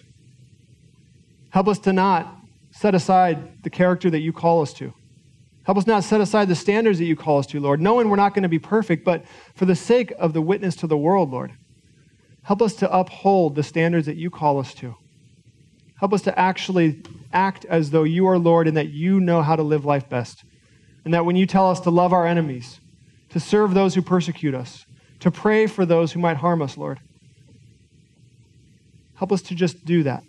Help 1.52 1.68
us 1.68 1.80
to 1.80 1.94
not 1.94 2.36
set 2.72 2.96
aside 2.96 3.64
the 3.64 3.70
character 3.70 4.10
that 4.10 4.20
you 4.20 4.34
call 4.34 4.62
us 4.62 4.74
to. 4.74 4.94
Help 5.64 5.78
us 5.78 5.86
not 5.86 6.04
set 6.04 6.20
aside 6.20 6.48
the 6.48 6.56
standards 6.56 6.98
that 6.98 7.06
you 7.06 7.16
call 7.16 7.38
us 7.38 7.46
to, 7.48 7.60
Lord, 7.60 7.80
knowing 7.80 8.10
we're 8.10 8.16
not 8.16 8.34
going 8.34 8.44
to 8.44 8.50
be 8.50 8.60
perfect, 8.60 9.06
but 9.06 9.24
for 9.54 9.66
the 9.66 9.76
sake 9.76 10.12
of 10.18 10.34
the 10.34 10.42
witness 10.42 10.76
to 10.78 10.88
the 10.88 10.98
world, 10.98 11.30
Lord, 11.30 11.52
help 12.42 12.62
us 12.62 12.74
to 12.78 12.92
uphold 12.92 13.54
the 13.54 13.64
standards 13.64 14.08
that 14.08 14.18
you 14.18 14.32
call 14.32 14.60
us 14.60 14.74
to. 14.76 14.96
Help 16.02 16.14
us 16.14 16.24
to 16.24 16.38
actually 16.38 17.00
act 17.32 17.64
as 17.66 17.92
though 17.92 18.02
you 18.02 18.26
are 18.28 18.40
Lord 18.40 18.68
and 18.68 18.76
that 18.76 18.90
you 18.90 19.20
know 19.20 19.44
how 19.44 19.56
to 19.56 19.62
live 19.62 19.86
life 19.86 20.10
best. 20.10 20.44
And 21.06 21.14
that 21.14 21.28
when 21.28 21.36
you 21.36 21.46
tell 21.46 21.70
us 21.70 21.80
to 21.82 21.92
love 21.92 22.12
our 22.12 22.26
enemies, 22.26 22.80
to 23.30 23.40
serve 23.40 23.76
those 23.76 23.94
who 23.94 24.02
persecute 24.02 24.56
us, 24.56 24.88
to 25.20 25.30
pray 25.30 25.68
for 25.68 25.86
those 25.86 26.12
who 26.12 26.20
might 26.20 26.38
harm 26.38 26.64
us, 26.64 26.76
Lord, 26.76 27.00
help 29.14 29.32
us 29.32 29.44
to 29.44 29.56
just 29.56 29.86
do 29.86 30.02
that. 30.02 30.24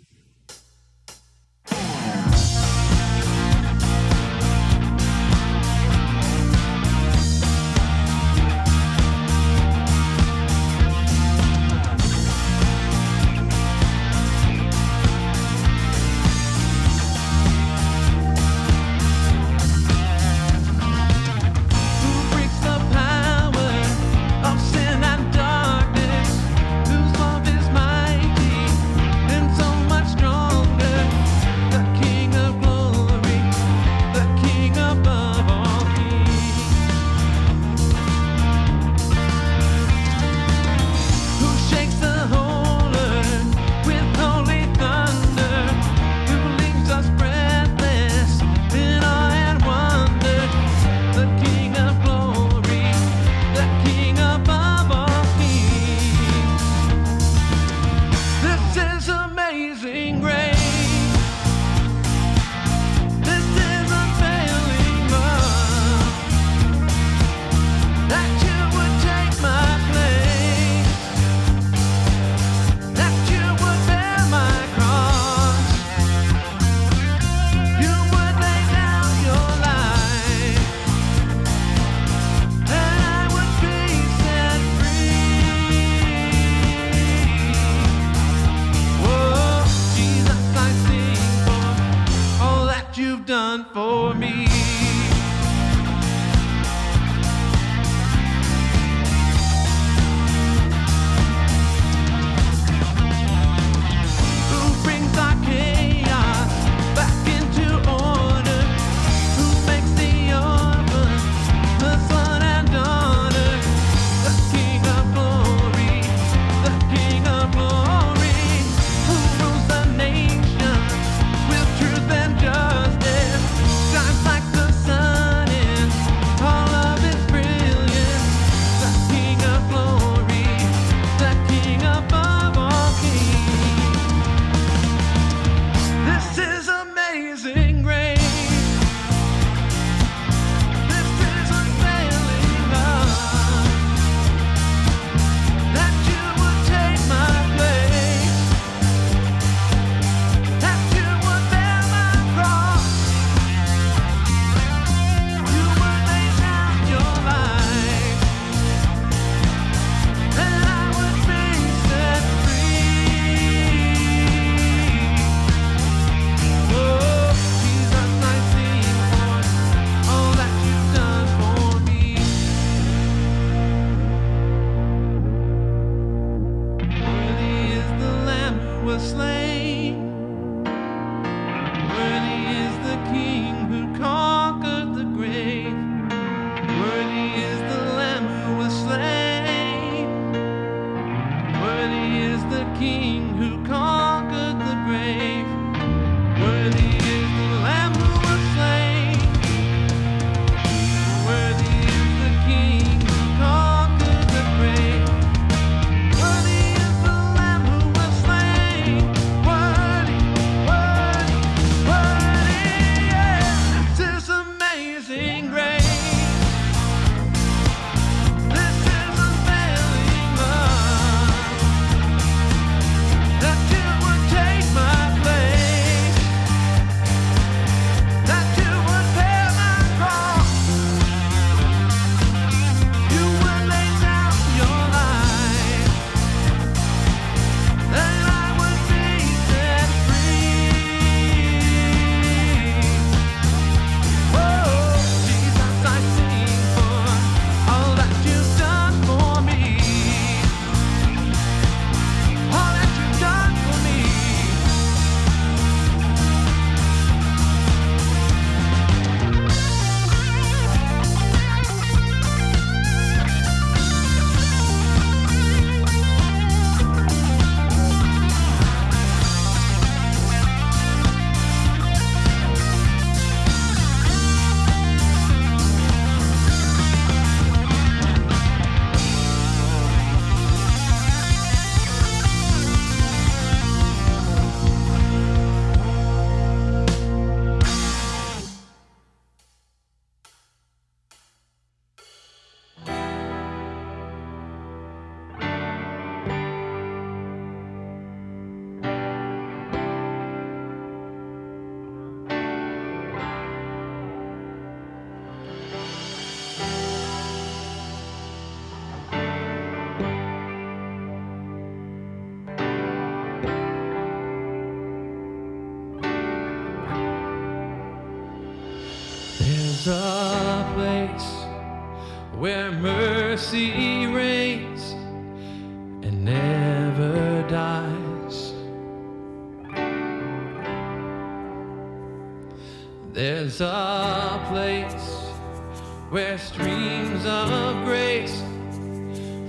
Where 336.13 336.37
streams 336.37 337.25
of 337.25 337.83
grace 337.85 338.39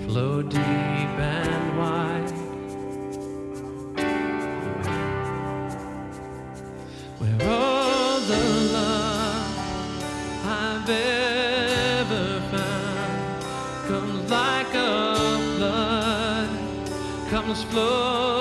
flow 0.07 0.40
deep 0.40 0.61
and 0.62 1.77
wide. 1.77 2.31
Where 7.18 7.50
all 7.50 8.18
the 8.20 8.44
love 8.72 9.59
I've 10.46 10.88
ever 10.88 12.40
found 12.50 13.42
comes 13.87 14.31
like 14.31 14.74
a 14.74 15.16
flood, 15.59 16.48
comes 17.29 17.62
flowing 17.64 18.34